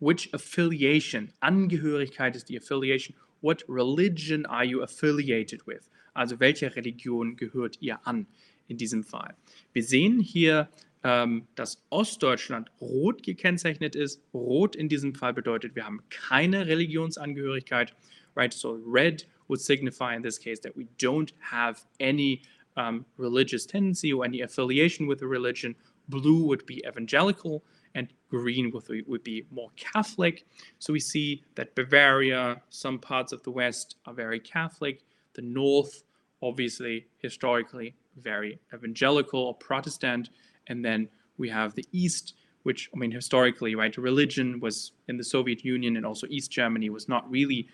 which 0.00 0.34
affiliation? 0.34 1.32
Angehörigkeit 1.40 2.34
ist 2.36 2.48
die 2.48 2.58
Affiliation. 2.58 3.14
What 3.40 3.64
religion 3.68 4.44
are 4.46 4.64
you 4.64 4.82
affiliated 4.82 5.64
with? 5.66 5.88
Also 6.14 6.40
welcher 6.40 6.74
Religion 6.74 7.36
gehört 7.36 7.76
ihr 7.80 8.04
an 8.06 8.26
in 8.68 8.78
diesem 8.78 9.04
Fall? 9.04 9.36
Wir 9.72 9.84
sehen 9.84 10.20
hier 10.20 10.68
ähm, 11.06 11.46
dass 11.54 11.80
Ostdeutschland 11.90 12.68
rot 12.80 13.22
gekennzeichnet 13.22 13.94
ist. 13.94 14.20
Rot 14.34 14.74
in 14.74 14.88
diesem 14.88 15.14
Fall 15.14 15.32
bedeutet, 15.32 15.76
wir 15.76 15.86
haben 15.86 16.02
keine 16.10 16.66
Religionsangehörigkeit. 16.66 17.94
Right, 18.34 18.52
so 18.52 18.80
red 18.84 19.24
would 19.48 19.60
signify 19.60 20.16
in 20.16 20.22
this 20.22 20.36
case 20.36 20.60
that 20.62 20.76
we 20.76 20.88
don't 20.98 21.32
have 21.38 21.86
any 22.00 22.42
um, 22.76 23.06
religious 23.18 23.66
tendency 23.66 24.12
or 24.12 24.24
any 24.24 24.42
affiliation 24.42 25.06
with 25.06 25.22
a 25.22 25.26
religion. 25.26 25.76
Blue 26.08 26.44
would 26.44 26.66
be 26.66 26.84
evangelical, 26.84 27.62
and 27.94 28.08
green 28.28 28.72
would, 28.72 29.06
would 29.06 29.22
be 29.22 29.46
more 29.52 29.70
Catholic. 29.76 30.44
So 30.80 30.92
we 30.92 31.00
see 31.00 31.44
that 31.54 31.74
Bavaria, 31.76 32.60
some 32.70 32.98
parts 32.98 33.32
of 33.32 33.44
the 33.44 33.52
West 33.52 33.94
are 34.06 34.12
very 34.12 34.40
Catholic. 34.40 35.02
The 35.34 35.42
North, 35.42 36.02
obviously, 36.42 37.06
historically, 37.18 37.94
very 38.20 38.58
evangelical 38.74 39.40
or 39.40 39.54
Protestant. 39.54 40.30
And 40.68 40.84
then 40.84 41.08
we 41.38 41.48
have 41.48 41.74
the 41.74 41.86
East, 41.92 42.34
which, 42.62 42.90
I 42.94 42.98
mean, 42.98 43.10
historically, 43.10 43.74
right, 43.74 43.96
religion 43.96 44.60
was 44.60 44.92
in 45.08 45.16
the 45.16 45.24
Soviet 45.24 45.64
Union 45.64 45.96
and 45.96 46.06
also 46.06 46.26
East 46.28 46.50
Germany 46.50 46.90
was 46.90 47.08
not 47.08 47.30
really 47.30 47.68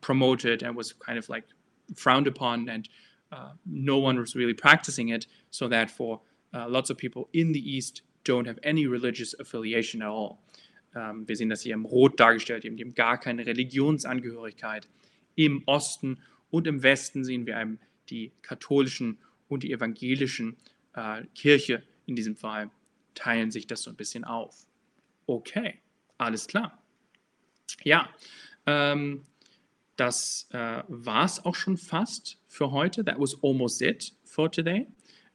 promoted 0.00 0.62
and 0.62 0.76
was 0.76 0.92
kind 0.92 1.18
of 1.18 1.28
like 1.28 1.44
frowned 1.94 2.26
upon, 2.26 2.68
and 2.68 2.88
uh, 3.32 3.50
no 3.66 3.98
one 3.98 4.18
was 4.18 4.34
really 4.34 4.54
practicing 4.54 5.08
it. 5.08 5.26
So 5.50 5.68
that 5.68 5.90
for 5.90 6.20
uh, 6.54 6.68
lots 6.68 6.90
of 6.90 6.96
people 6.96 7.28
in 7.32 7.52
the 7.52 7.76
East 7.76 8.02
don't 8.24 8.46
have 8.46 8.58
any 8.62 8.86
religious 8.86 9.34
affiliation 9.38 10.02
at 10.02 10.08
all. 10.08 10.38
Um, 10.94 11.28
wir 11.28 11.36
sehen 11.36 11.50
das 11.50 11.62
hier 11.62 11.74
im 11.74 11.84
Rot 11.84 12.18
dargestellt, 12.18 12.64
die 12.64 12.70
haben 12.70 12.94
gar 12.94 13.18
keine 13.18 13.46
Religionsangehörigkeit. 13.46 14.88
Im 15.34 15.62
Osten 15.66 16.18
und 16.50 16.66
im 16.66 16.82
Westen 16.82 17.24
sehen 17.24 17.46
wir 17.46 17.60
eben 17.60 17.78
die 18.08 18.32
katholischen 18.42 19.18
und 19.48 19.62
die 19.62 19.72
evangelischen 19.72 20.56
äh, 20.94 21.22
Kirche 21.34 21.82
in 22.08 22.16
diesem 22.16 22.34
Fall 22.34 22.70
teilen 23.14 23.50
sich 23.50 23.66
das 23.66 23.82
so 23.82 23.90
ein 23.90 23.96
bisschen 23.96 24.24
auf. 24.24 24.66
Okay, 25.26 25.80
alles 26.16 26.46
klar. 26.46 26.82
Ja, 27.84 28.08
ähm, 28.66 29.26
das 29.96 30.48
äh, 30.52 30.82
es 30.88 31.44
auch 31.44 31.54
schon 31.54 31.76
fast 31.76 32.38
für 32.46 32.70
heute. 32.70 33.04
That 33.04 33.18
was 33.18 33.36
almost 33.42 33.82
it 33.82 34.12
for 34.24 34.50
today. 34.50 34.86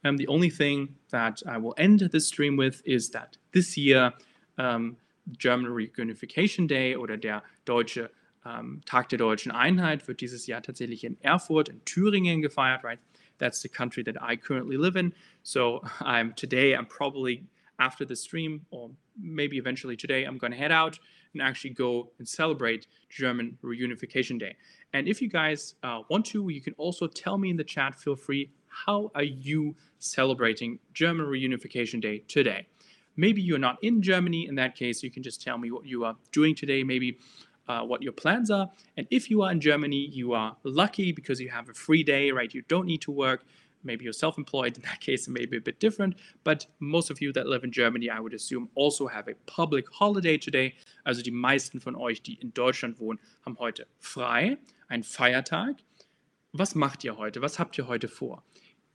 Um, 0.02 0.18
the 0.18 0.28
only 0.28 0.50
thing 0.50 0.96
that 1.10 1.42
I 1.46 1.56
will 1.56 1.72
end 1.76 2.10
this 2.10 2.28
stream 2.28 2.58
with 2.58 2.82
is 2.84 3.10
that 3.12 3.38
this 3.52 3.74
year, 3.76 4.12
um, 4.58 4.96
German 5.38 5.72
Reunification 5.72 6.66
Day 6.68 6.96
oder 6.96 7.16
der 7.16 7.42
deutsche 7.64 8.10
um, 8.44 8.82
Tag 8.84 9.08
der 9.08 9.18
deutschen 9.18 9.52
Einheit 9.52 10.06
wird 10.06 10.20
dieses 10.20 10.46
Jahr 10.46 10.62
tatsächlich 10.62 11.04
in 11.04 11.18
Erfurt 11.22 11.70
in 11.70 11.82
Thüringen 11.86 12.42
gefeiert, 12.42 12.84
right? 12.84 12.98
That's 13.38 13.62
the 13.62 13.68
country 13.68 14.02
that 14.04 14.22
I 14.22 14.36
currently 14.36 14.76
live 14.76 14.96
in. 14.96 15.12
So 15.42 15.82
I'm 16.00 16.32
today, 16.34 16.72
I'm 16.74 16.86
probably 16.86 17.44
after 17.78 18.04
the 18.04 18.16
stream, 18.16 18.64
or 18.70 18.90
maybe 19.20 19.56
eventually 19.56 19.96
today, 19.96 20.24
I'm 20.24 20.38
going 20.38 20.52
to 20.52 20.58
head 20.58 20.72
out 20.72 20.98
and 21.32 21.42
actually 21.42 21.70
go 21.70 22.10
and 22.18 22.28
celebrate 22.28 22.86
German 23.10 23.58
Reunification 23.62 24.38
Day. 24.38 24.56
And 24.92 25.08
if 25.08 25.20
you 25.20 25.28
guys 25.28 25.74
uh, 25.82 26.02
want 26.08 26.24
to, 26.26 26.48
you 26.48 26.60
can 26.60 26.74
also 26.74 27.06
tell 27.08 27.36
me 27.36 27.50
in 27.50 27.56
the 27.56 27.64
chat, 27.64 27.94
feel 27.96 28.14
free, 28.14 28.50
how 28.68 29.10
are 29.14 29.24
you 29.24 29.74
celebrating 29.98 30.78
German 30.92 31.26
Reunification 31.26 32.00
Day 32.00 32.18
today? 32.28 32.66
Maybe 33.16 33.42
you're 33.42 33.58
not 33.58 33.78
in 33.82 34.02
Germany. 34.02 34.46
In 34.48 34.54
that 34.56 34.74
case, 34.74 35.02
you 35.02 35.10
can 35.10 35.22
just 35.22 35.42
tell 35.42 35.58
me 35.58 35.70
what 35.70 35.86
you 35.86 36.04
are 36.04 36.16
doing 36.32 36.54
today. 36.54 36.82
Maybe 36.82 37.18
uh, 37.68 37.82
what 37.82 38.02
your 38.02 38.12
plans 38.12 38.50
are. 38.50 38.70
And 38.96 39.06
if 39.10 39.30
you 39.30 39.42
are 39.42 39.52
in 39.52 39.60
Germany, 39.60 40.08
you 40.12 40.32
are 40.32 40.56
lucky 40.64 41.12
because 41.12 41.40
you 41.40 41.50
have 41.50 41.68
a 41.68 41.74
free 41.74 42.02
day, 42.02 42.30
right? 42.30 42.52
You 42.52 42.62
don't 42.68 42.86
need 42.86 43.02
to 43.02 43.10
work. 43.10 43.44
Maybe 43.84 44.04
you're 44.04 44.12
self 44.12 44.38
employed. 44.38 44.76
In 44.76 44.82
that 44.82 45.00
case, 45.00 45.28
it 45.28 45.30
may 45.30 45.46
be 45.46 45.58
a 45.58 45.60
bit 45.60 45.78
different. 45.78 46.16
But 46.42 46.66
most 46.80 47.10
of 47.10 47.20
you 47.20 47.32
that 47.34 47.46
live 47.46 47.64
in 47.64 47.72
Germany, 47.72 48.10
I 48.10 48.18
would 48.18 48.34
assume, 48.34 48.68
also 48.74 49.06
have 49.06 49.28
a 49.28 49.34
public 49.46 49.86
holiday 49.92 50.38
today. 50.38 50.74
Also 51.06 51.22
die 51.22 51.30
meisten 51.30 51.80
von 51.80 51.94
euch, 51.94 52.22
die 52.22 52.38
in 52.40 52.52
Deutschland 52.54 52.98
wohnen, 52.98 53.18
haben 53.44 53.58
heute 53.58 53.86
frei, 53.98 54.56
ein 54.88 55.02
Feiertag. 55.02 55.76
Was 56.52 56.74
macht 56.74 57.04
ihr 57.04 57.16
heute? 57.18 57.42
Was 57.42 57.58
habt 57.58 57.76
ihr 57.78 57.88
heute 57.88 58.08
vor? 58.08 58.42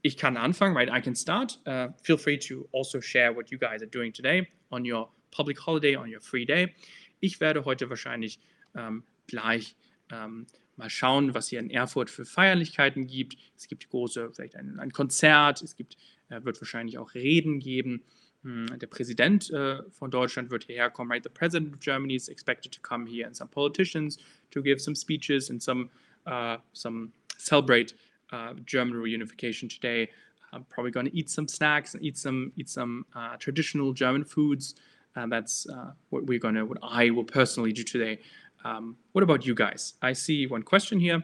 Ich 0.02 0.16
kann 0.16 0.38
anfangen, 0.38 0.76
right? 0.76 0.90
I 0.90 1.02
can 1.02 1.16
start. 1.16 1.60
Uh, 1.68 1.90
feel 2.02 2.18
free 2.18 2.38
to 2.38 2.68
also 2.72 3.02
share 3.02 3.36
what 3.36 3.52
you 3.52 3.60
guys 3.60 3.82
are 3.82 3.90
doing 3.90 4.14
today 4.14 4.48
on 4.72 4.90
your 4.90 5.10
public 5.32 5.60
holiday, 5.60 5.96
on 5.96 6.10
your 6.10 6.22
free 6.22 6.46
day. 6.46 6.74
Ich 7.20 7.42
werde 7.42 7.66
heute 7.66 7.90
wahrscheinlich 7.90 8.40
ähm, 8.76 9.04
gleich 9.28 9.76
ähm, 10.12 10.48
mal 10.78 10.90
schauen, 10.90 11.34
was 11.34 11.50
hier 11.50 11.60
in 11.60 11.70
Erfurt 11.70 12.10
für 12.10 12.26
Feierlichkeiten 12.26 13.06
gibt. 13.08 13.38
Es 13.58 13.68
gibt 13.68 13.90
große, 13.90 14.32
vielleicht 14.34 14.56
ein, 14.56 14.80
ein 14.80 14.92
Konzert, 14.92 15.62
es 15.62 15.76
gibt, 15.76 15.98
äh, 16.30 16.44
wird 16.44 16.60
wahrscheinlich 16.62 16.98
auch 16.98 17.14
Reden 17.14 17.60
geben. 17.60 18.02
Hm, 18.44 18.80
der 18.80 18.88
Präsident 18.88 19.50
äh, 19.52 19.84
von 19.92 20.10
Deutschland 20.10 20.50
wird 20.50 20.64
hierher 20.64 20.90
kommen. 20.90 21.12
Right? 21.12 21.24
The 21.24 21.30
president 21.30 21.74
of 21.74 21.80
Germany 21.80 22.16
is 22.16 22.30
expected 22.30 22.72
to 22.72 22.80
come 22.82 23.06
here, 23.06 23.28
and 23.28 23.36
some 23.36 23.50
politicians 23.50 24.18
to 24.52 24.62
give 24.62 24.80
some 24.80 24.96
speeches 24.96 25.50
and 25.50 25.62
some 25.62 25.90
uh, 26.26 26.58
some 26.72 27.12
celebrate 27.38 27.96
uh, 28.32 28.54
German 28.66 28.98
reunification 29.02 29.70
today. 29.70 30.10
I'm 30.54 30.64
probably 30.66 30.92
going 30.92 31.06
to 31.06 31.16
eat 31.16 31.30
some 31.30 31.48
snacks 31.48 31.94
and 31.94 32.04
eat 32.04 32.18
some 32.18 32.54
eat 32.56 32.70
some 32.70 33.06
uh, 33.14 33.36
traditional 33.38 33.94
German 33.94 34.24
foods. 34.24 34.76
And 35.16 35.32
that's 35.32 35.68
uh, 35.68 35.92
what 36.12 36.26
we're 36.26 36.40
going 36.40 36.56
to, 36.56 36.64
what 36.64 36.78
I 36.82 37.10
will 37.10 37.24
personally 37.24 37.74
do 37.74 37.84
today. 37.84 38.20
Um, 38.66 38.98
what 39.14 39.24
about 39.24 39.46
you 39.46 39.56
guys? 39.56 39.96
I 40.02 40.14
see 40.14 40.48
one 40.48 40.64
question 40.64 41.00
here. 41.00 41.24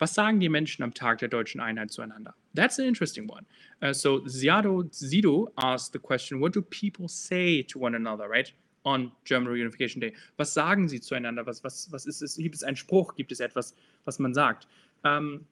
Was 0.00 0.14
sagen 0.14 0.40
die 0.40 0.48
Menschen 0.48 0.82
am 0.82 0.94
Tag 0.94 1.18
der 1.18 1.28
deutschen 1.28 1.60
Einheit 1.60 1.90
zueinander? 1.90 2.32
That's 2.54 2.78
an 2.78 2.86
interesting 2.86 3.28
one. 3.28 3.44
Uh, 3.82 3.92
so 3.92 4.20
Ziado 4.20 4.84
Zido 4.90 5.48
asked 5.58 5.92
the 5.92 5.98
question, 5.98 6.40
what 6.40 6.52
do 6.52 6.62
people 6.62 7.06
say 7.06 7.62
to 7.64 7.78
one 7.78 7.94
another, 7.94 8.28
right? 8.28 8.50
On 8.86 9.12
German 9.24 9.52
Reunification 9.52 10.00
Day. 10.00 10.14
Was 10.38 10.54
sagen 10.54 10.88
sie 10.88 11.00
zueinander? 11.00 11.44
Was, 11.44 11.62
was, 11.62 11.88
was 11.92 12.06
ist 12.06 12.22
es? 12.22 12.36
Gibt 12.36 12.54
es 12.54 12.62
einen 12.62 12.76
Spruch? 12.76 13.14
Gibt 13.14 13.30
es 13.30 13.40
etwas, 13.40 13.74
was 14.06 14.18
man 14.18 14.32
sagt? 14.32 14.66
Um, 15.04 15.44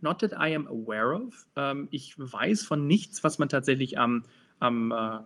not 0.00 0.18
that 0.20 0.32
I 0.32 0.54
am 0.54 0.66
aware 0.68 1.12
of. 1.14 1.46
Um, 1.54 1.88
ich 1.90 2.14
weiß 2.18 2.64
von 2.64 2.86
nichts, 2.86 3.22
was 3.22 3.38
man 3.38 3.50
tatsächlich 3.50 3.98
am, 3.98 4.24
am, 4.60 4.90
uh, 4.90 5.18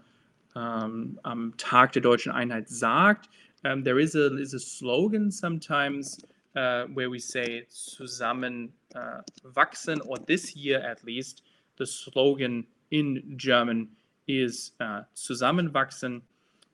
am 0.56 1.54
Tag 1.56 1.92
der 1.92 2.02
deutschen 2.02 2.32
Einheit 2.32 2.68
sagt. 2.68 3.28
Um, 3.64 3.82
there 3.82 3.98
is 3.98 4.14
a, 4.14 4.36
is 4.38 4.54
a 4.54 4.60
slogan 4.60 5.30
sometimes 5.30 6.24
uh, 6.56 6.84
where 6.94 7.10
we 7.10 7.18
say 7.18 7.64
zusammen 7.70 8.70
uh, 8.94 9.20
wachsen, 9.54 10.00
or 10.06 10.16
this 10.26 10.56
year 10.56 10.80
at 10.80 11.04
least, 11.04 11.42
the 11.76 11.86
slogan 11.86 12.66
in 12.90 13.34
German 13.36 13.88
is 14.26 14.72
uh, 14.80 15.02
zusammenwachsen, 15.14 16.22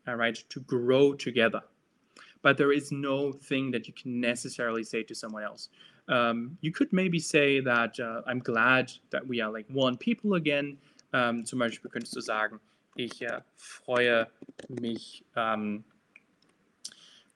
uh, 0.08 0.14
right, 0.14 0.36
to 0.48 0.60
grow 0.60 1.14
together. 1.14 1.60
But 2.42 2.56
there 2.56 2.72
is 2.72 2.92
no 2.92 3.32
thing 3.32 3.70
that 3.72 3.86
you 3.88 3.92
can 3.92 4.20
necessarily 4.20 4.84
say 4.84 5.02
to 5.02 5.14
someone 5.14 5.42
else. 5.42 5.68
Um, 6.08 6.56
you 6.60 6.70
could 6.70 6.92
maybe 6.92 7.18
say 7.18 7.60
that 7.60 7.98
uh, 7.98 8.22
I'm 8.26 8.38
glad 8.38 8.92
that 9.10 9.26
we 9.26 9.40
are 9.40 9.50
like 9.50 9.66
one 9.68 9.96
people 9.96 10.34
again. 10.34 10.78
Um, 11.12 11.44
zum 11.44 11.58
Beispiel 11.58 11.90
könntest 11.90 12.14
du 12.14 12.20
sagen, 12.20 12.60
ich 12.96 13.22
äh, 13.22 13.40
freue 13.56 14.26
mich, 14.68 15.24
ähm, 15.34 15.84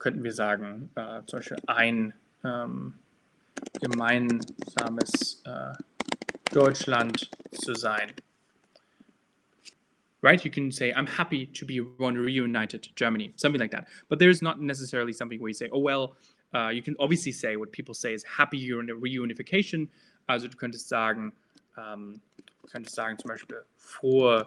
könnten 0.00 0.24
wir 0.24 0.32
sagen, 0.32 0.90
äh, 0.96 1.22
zum 1.26 1.38
Beispiel 1.38 1.58
ein 1.66 2.12
ähm, 2.42 2.94
gemeinsames 3.80 5.42
äh, 5.44 5.74
Deutschland 6.52 7.30
zu 7.52 7.74
sein. 7.74 8.12
Right? 10.22 10.44
You 10.44 10.50
can 10.50 10.70
say, 10.72 10.92
I'm 10.92 11.06
happy 11.06 11.46
to 11.46 11.64
be 11.64 11.80
one 11.98 12.18
reunited 12.18 12.90
Germany, 12.96 13.32
something 13.36 13.60
like 13.60 13.70
that. 13.70 13.86
But 14.08 14.18
there's 14.18 14.42
not 14.42 14.60
necessarily 14.60 15.12
something 15.12 15.40
where 15.40 15.48
you 15.48 15.54
say, 15.54 15.70
oh, 15.72 15.78
well, 15.78 16.16
uh, 16.54 16.70
you 16.70 16.82
can 16.82 16.96
obviously 16.98 17.32
say 17.32 17.56
what 17.56 17.72
people 17.72 17.94
say 17.94 18.12
is 18.12 18.24
happy 18.24 18.58
reunification. 18.68 19.88
Also 20.28 20.48
du 20.48 20.56
könntest 20.56 20.88
sagen, 20.88 21.32
um, 21.76 22.20
du 22.36 22.68
könntest 22.68 22.96
sagen 22.96 23.18
zum 23.18 23.28
Beispiel 23.28 23.62
vor 23.76 24.46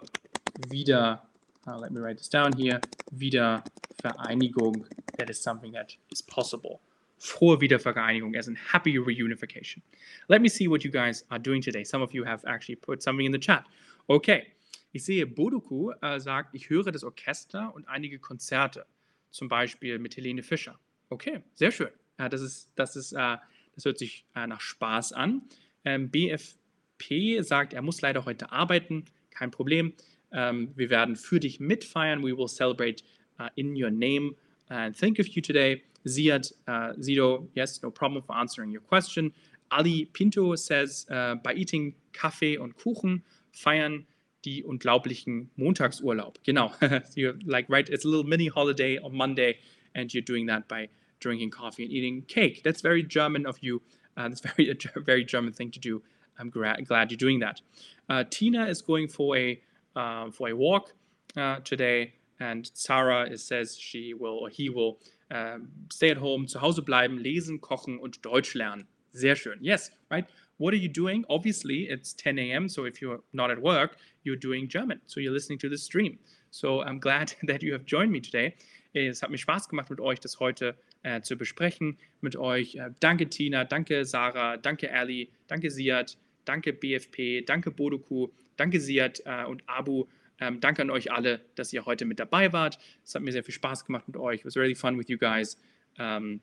wieder, 0.68 1.26
uh, 1.66 1.78
let 1.78 1.92
me 1.92 2.00
write 2.00 2.18
this 2.18 2.28
down 2.28 2.52
here, 2.52 2.80
Wiedervereinigung. 3.16 4.84
That 5.18 5.30
is 5.30 5.40
something 5.40 5.72
that 5.72 5.94
is 6.10 6.22
possible. 6.22 6.80
Frohe 7.20 7.60
Wiedervereinigung 7.60 8.36
as 8.36 8.48
in 8.48 8.56
happy 8.56 8.96
reunification. 8.96 9.80
Let 10.28 10.42
me 10.42 10.48
see 10.48 10.68
what 10.68 10.84
you 10.84 10.90
guys 10.90 11.24
are 11.30 11.38
doing 11.38 11.62
today. 11.62 11.84
Some 11.84 12.02
of 12.02 12.12
you 12.12 12.24
have 12.24 12.44
actually 12.46 12.76
put 12.76 13.02
something 13.02 13.26
in 13.26 13.32
the 13.32 13.38
chat. 13.38 13.64
Okay, 14.10 14.48
ich 14.92 15.04
sehe, 15.04 15.26
Bodoku 15.26 15.92
äh, 16.02 16.20
sagt, 16.20 16.54
ich 16.54 16.68
höre 16.68 16.92
das 16.92 17.02
Orchester 17.02 17.74
und 17.74 17.88
einige 17.88 18.18
Konzerte, 18.18 18.86
zum 19.30 19.48
Beispiel 19.48 19.98
mit 19.98 20.16
Helene 20.16 20.42
Fischer. 20.42 20.78
Okay, 21.10 21.40
sehr 21.54 21.70
schön. 21.70 21.88
Ja, 22.18 22.28
das, 22.28 22.42
ist, 22.42 22.70
das, 22.76 22.94
ist, 22.94 23.12
äh, 23.12 23.36
das 23.74 23.84
hört 23.84 23.98
sich 23.98 24.24
äh, 24.36 24.46
nach 24.46 24.60
Spaß 24.60 25.12
an. 25.12 25.42
Ähm, 25.84 26.10
BFP 26.10 27.40
sagt, 27.40 27.72
er 27.72 27.82
muss 27.82 28.02
leider 28.02 28.24
heute 28.24 28.52
arbeiten. 28.52 29.06
Kein 29.30 29.50
Problem. 29.50 29.94
Ähm, 30.34 30.72
wir 30.76 30.90
werden 30.90 31.16
für 31.16 31.40
dich 31.40 31.60
mitfeiern. 31.60 32.22
We 32.22 32.36
will 32.36 32.48
celebrate 32.48 33.02
uh, 33.40 33.48
in 33.56 33.74
your 33.74 33.90
name 33.90 34.34
and 34.68 34.96
think 34.96 35.18
of 35.18 35.28
you 35.28 35.40
today. 35.40 35.82
Ziad, 36.06 36.52
uh, 36.68 36.92
Zido, 37.00 37.48
yes, 37.54 37.82
no 37.82 37.90
problem 37.90 38.22
for 38.22 38.36
answering 38.36 38.70
your 38.70 38.82
question. 38.82 39.32
Ali 39.70 40.04
Pinto 40.06 40.54
says, 40.56 41.06
uh, 41.10 41.36
by 41.36 41.54
eating 41.54 41.94
Kaffee 42.12 42.58
und 42.58 42.76
Kuchen 42.76 43.22
feiern 43.52 44.04
die 44.44 44.62
unglaublichen 44.62 45.48
Montagsurlaub. 45.56 46.38
Genau, 46.44 46.72
you're 47.14 47.34
like, 47.46 47.66
right, 47.68 47.88
it's 47.88 48.04
a 48.04 48.08
little 48.08 48.24
mini 48.24 48.48
holiday 48.48 48.98
on 48.98 49.14
Monday 49.16 49.58
and 49.94 50.12
you're 50.12 50.22
doing 50.22 50.46
that 50.46 50.68
by 50.68 50.88
drinking 51.20 51.50
coffee 51.50 51.84
and 51.84 51.92
eating 51.92 52.22
cake. 52.22 52.62
That's 52.62 52.82
very 52.82 53.02
German 53.02 53.46
of 53.46 53.58
you. 53.62 53.80
Uh, 54.16 54.28
that's 54.28 54.40
very 54.56 54.70
a 54.70 55.00
very 55.00 55.24
German 55.24 55.52
thing 55.52 55.70
to 55.70 55.80
do. 55.80 56.02
I'm 56.38 56.50
glad 56.50 57.10
you're 57.10 57.16
doing 57.16 57.40
that. 57.40 57.60
Uh, 58.08 58.24
Tina 58.28 58.66
is 58.66 58.82
going 58.82 59.08
for 59.08 59.36
a 59.36 59.60
uh, 59.96 60.30
for 60.30 60.48
a 60.48 60.52
walk 60.52 60.92
uh, 61.36 61.60
today, 61.64 62.14
and 62.40 62.70
Sarah 62.74 63.28
is, 63.28 63.44
says 63.44 63.76
she 63.76 64.14
will 64.14 64.38
or 64.38 64.48
he 64.48 64.68
will 64.68 64.98
um, 65.30 65.68
stay 65.90 66.10
at 66.10 66.16
home, 66.16 66.46
zu 66.46 66.60
Hause 66.60 66.82
bleiben, 66.82 67.18
lesen, 67.18 67.60
kochen 67.60 67.98
und 67.98 68.22
Deutsch 68.22 68.54
lernen. 68.54 68.86
Sehr 69.12 69.36
schön. 69.36 69.58
Yes, 69.60 69.90
right. 70.10 70.26
What 70.58 70.72
are 70.74 70.78
you 70.78 70.88
doing? 70.88 71.24
Obviously, 71.28 71.88
it's 71.88 72.14
10 72.14 72.38
a.m. 72.38 72.68
So 72.68 72.84
if 72.84 73.00
you're 73.00 73.20
not 73.32 73.50
at 73.50 73.60
work, 73.60 73.96
you're 74.22 74.36
doing 74.36 74.68
German. 74.68 75.00
So 75.06 75.20
you're 75.20 75.32
listening 75.32 75.58
to 75.60 75.68
the 75.68 75.78
stream. 75.78 76.18
So 76.50 76.82
I'm 76.82 76.98
glad 76.98 77.34
that 77.44 77.62
you 77.62 77.72
have 77.72 77.84
joined 77.84 78.12
me 78.12 78.20
today. 78.20 78.54
Es 78.92 79.22
hat 79.22 79.30
mir 79.30 79.38
Spaß 79.38 79.68
gemacht, 79.68 79.90
mit 79.90 80.00
euch 80.00 80.20
das 80.20 80.38
heute 80.38 80.76
äh, 81.02 81.20
zu 81.20 81.36
besprechen. 81.36 81.98
Mit 82.20 82.36
euch. 82.36 82.76
Äh, 82.76 82.90
danke 83.00 83.28
Tina, 83.28 83.64
danke 83.64 84.04
Sarah, 84.04 84.56
danke 84.56 84.92
Ali, 84.92 85.30
danke 85.48 85.68
Siad, 85.70 86.16
danke 86.44 86.72
BFP, 86.72 87.44
danke 87.44 87.72
Bodoku, 87.72 88.28
danke 88.56 88.80
Siad 88.80 89.22
äh, 89.24 89.44
und 89.44 89.62
Abu. 89.66 90.06
Ähm, 90.40 90.60
danke 90.60 90.82
an 90.82 90.90
euch 90.90 91.12
alle, 91.12 91.40
dass 91.54 91.72
ihr 91.72 91.86
heute 91.86 92.04
mit 92.04 92.18
dabei 92.18 92.52
wart. 92.52 92.78
Es 93.04 93.14
hat 93.14 93.22
mir 93.22 93.32
sehr 93.32 93.44
viel 93.44 93.54
Spaß 93.54 93.84
gemacht 93.84 94.06
mit 94.08 94.16
euch. 94.16 94.40
It 94.40 94.46
was 94.46 94.56
really 94.56 94.74
fun 94.74 94.98
with 94.98 95.08
you 95.08 95.18
guys. 95.18 95.56
Ähm, 95.98 96.40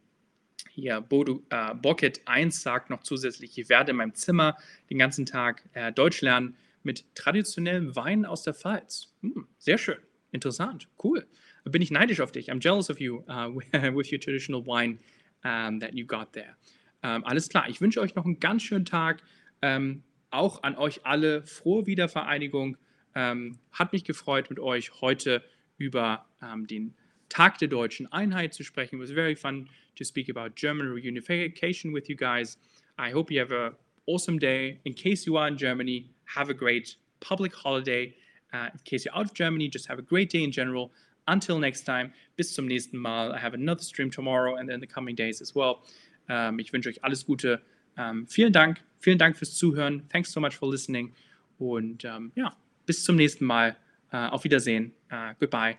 hier, 0.70 1.02
Bodo, 1.02 1.44
äh, 1.50 1.74
Bocket 1.76 2.22
1 2.26 2.62
sagt 2.62 2.90
noch 2.90 3.04
zusätzlich, 3.04 3.58
ich 3.58 3.70
werde 3.70 3.92
in 3.92 3.98
meinem 3.98 4.14
Zimmer 4.14 4.58
den 4.90 4.98
ganzen 4.98 5.26
Tag 5.26 5.64
äh, 5.74 5.92
Deutsch 5.92 6.22
lernen 6.22 6.56
mit 6.84 7.06
traditionellem 7.16 7.96
Wein 7.96 8.26
aus 8.26 8.44
der 8.44 8.54
Pfalz. 8.54 9.14
Hm, 9.22 9.48
sehr 9.58 9.78
schön, 9.78 9.98
interessant, 10.32 10.88
cool. 11.04 11.28
bin 11.66 11.82
ich 11.82 11.92
neidisch 11.92 12.22
auf 12.22 12.32
dich. 12.32 12.52
I'm 12.52 12.62
jealous 12.62 12.90
of 12.90 13.00
you 13.00 13.24
uh, 13.28 13.50
with 13.96 14.12
your 14.12 14.20
traditional 14.20 14.66
wine 14.66 15.00
um, 15.44 15.80
that 15.80 15.94
you 15.94 16.06
got 16.06 16.34
there. 16.34 16.56
Um, 17.04 17.24
alles 17.24 17.50
klar, 17.50 17.68
ich 17.68 17.82
wünsche 17.82 18.00
euch 18.00 18.16
noch 18.16 18.26
einen 18.26 18.40
ganz 18.40 18.64
schönen 18.64 18.86
Tag. 18.86 19.22
Um, 19.62 20.04
auch 20.32 20.64
an 20.64 20.78
euch 20.78 21.06
alle 21.06 21.46
frohe 21.46 21.86
Wiedervereinigung. 21.86 22.78
hat 23.14 23.92
mich 23.92 24.06
gefreut, 24.06 24.50
mit 24.50 24.60
euch 24.60 25.02
heute 25.02 25.44
über 25.78 26.26
den 26.70 26.94
Tag 27.28 27.58
der 27.60 27.68
deutschen 27.68 28.12
Einheit 28.12 28.54
zu 28.54 28.64
sprechen. 28.64 28.96
It 28.96 29.02
was 29.02 29.12
very 29.12 29.36
fun 29.36 29.70
to 29.96 30.04
speak 30.04 30.30
about 30.30 30.56
German 30.56 30.88
reunification 30.88 31.94
with 31.94 32.08
you 32.10 32.16
guys. 32.16 32.58
I 32.98 33.12
hope 33.12 33.32
you 33.32 33.40
have 33.40 33.52
an 33.52 33.76
awesome 34.06 34.38
day. 34.38 34.80
In 34.84 34.94
case 34.94 35.26
you 35.26 35.38
are 35.38 35.48
in 35.48 35.58
Germany, 35.58 36.10
have 36.26 36.50
a 36.50 36.54
great 36.54 36.98
public 37.20 37.54
holiday. 37.54 38.14
Uh, 38.54 38.70
in 38.74 38.80
case 38.84 39.06
you're 39.06 39.16
out 39.16 39.26
of 39.26 39.34
Germany, 39.34 39.70
just 39.70 39.88
have 39.88 40.00
a 40.00 40.02
great 40.02 40.30
day 40.30 40.44
in 40.44 40.52
general. 40.52 40.92
Until 41.28 41.60
next 41.60 41.86
time, 41.86 42.12
bis 42.36 42.54
zum 42.54 42.68
nächsten 42.68 42.96
Mal. 42.96 43.32
I 43.32 43.38
have 43.38 43.54
another 43.54 43.82
stream 43.82 44.12
tomorrow 44.12 44.56
and 44.56 44.70
in 44.70 44.80
the 44.80 44.88
coming 44.88 45.16
days 45.16 45.42
as 45.42 45.56
well. 45.56 45.84
Um, 46.30 46.60
ich 46.60 46.74
wünsche 46.74 46.90
euch 46.90 47.04
alles 47.04 47.26
Gute. 47.26 47.62
Um, 47.98 48.28
vielen 48.28 48.54
Dank. 48.54 48.82
Vielen 49.00 49.18
Dank 49.18 49.38
fürs 49.38 49.56
Zuhören. 49.56 50.08
Thanks 50.10 50.32
so 50.32 50.40
much 50.40 50.56
for 50.56 50.72
listening. 50.72 51.14
Und 51.58 52.06
um, 52.06 52.32
ja, 52.36 52.56
bis 52.86 53.04
zum 53.04 53.16
nächsten 53.16 53.46
Mal. 53.46 53.78
Uh, 54.14 54.28
auf 54.28 54.44
Wiedersehen. 54.44 54.92
Uh, 55.10 55.34
goodbye. 55.40 55.78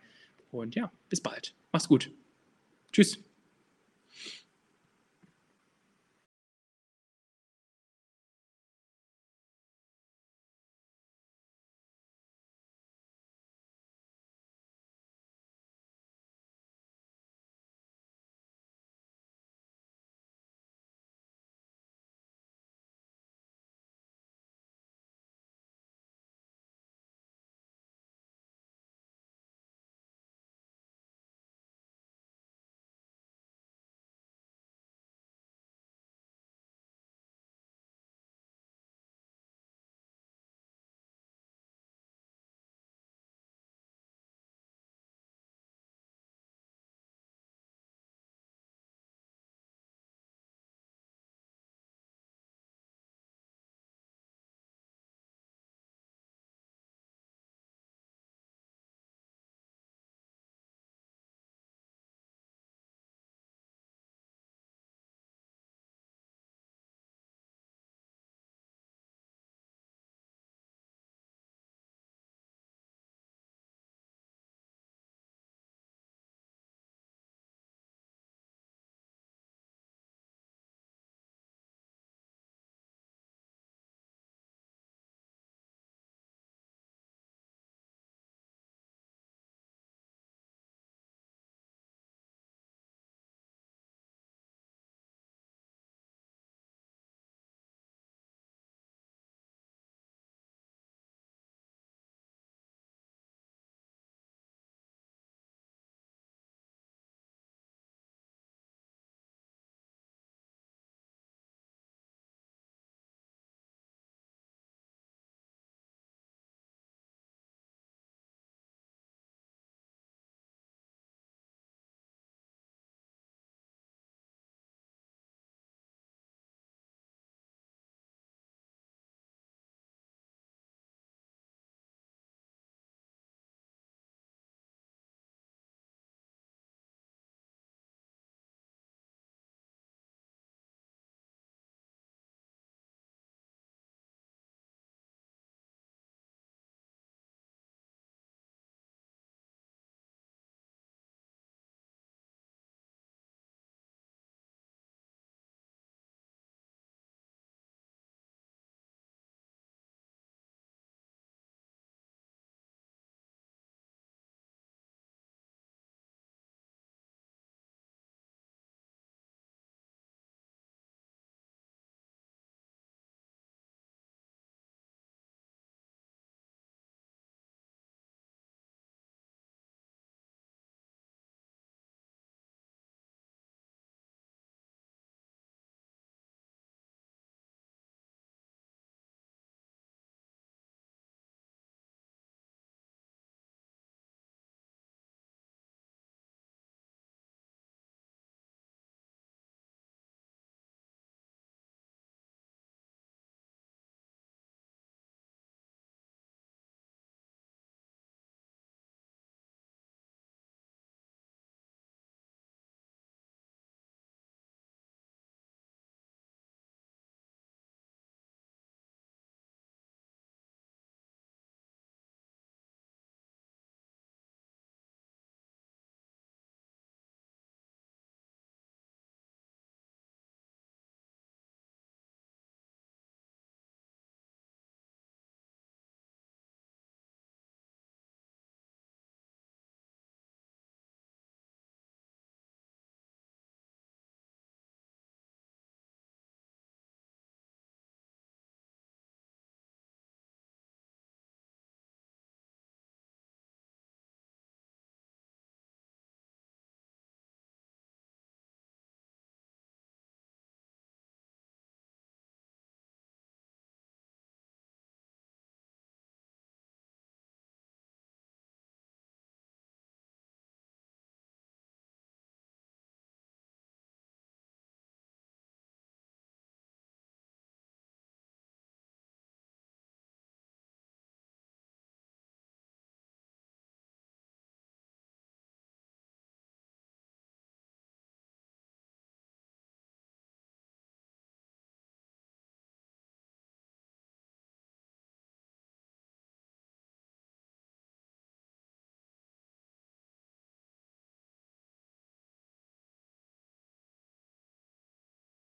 Und 0.51 0.75
ja, 0.75 0.91
bis 1.11 1.21
bald. 1.21 1.55
Mach's 1.71 1.87
gut. 1.87 2.11
Tschüss. 2.93 3.32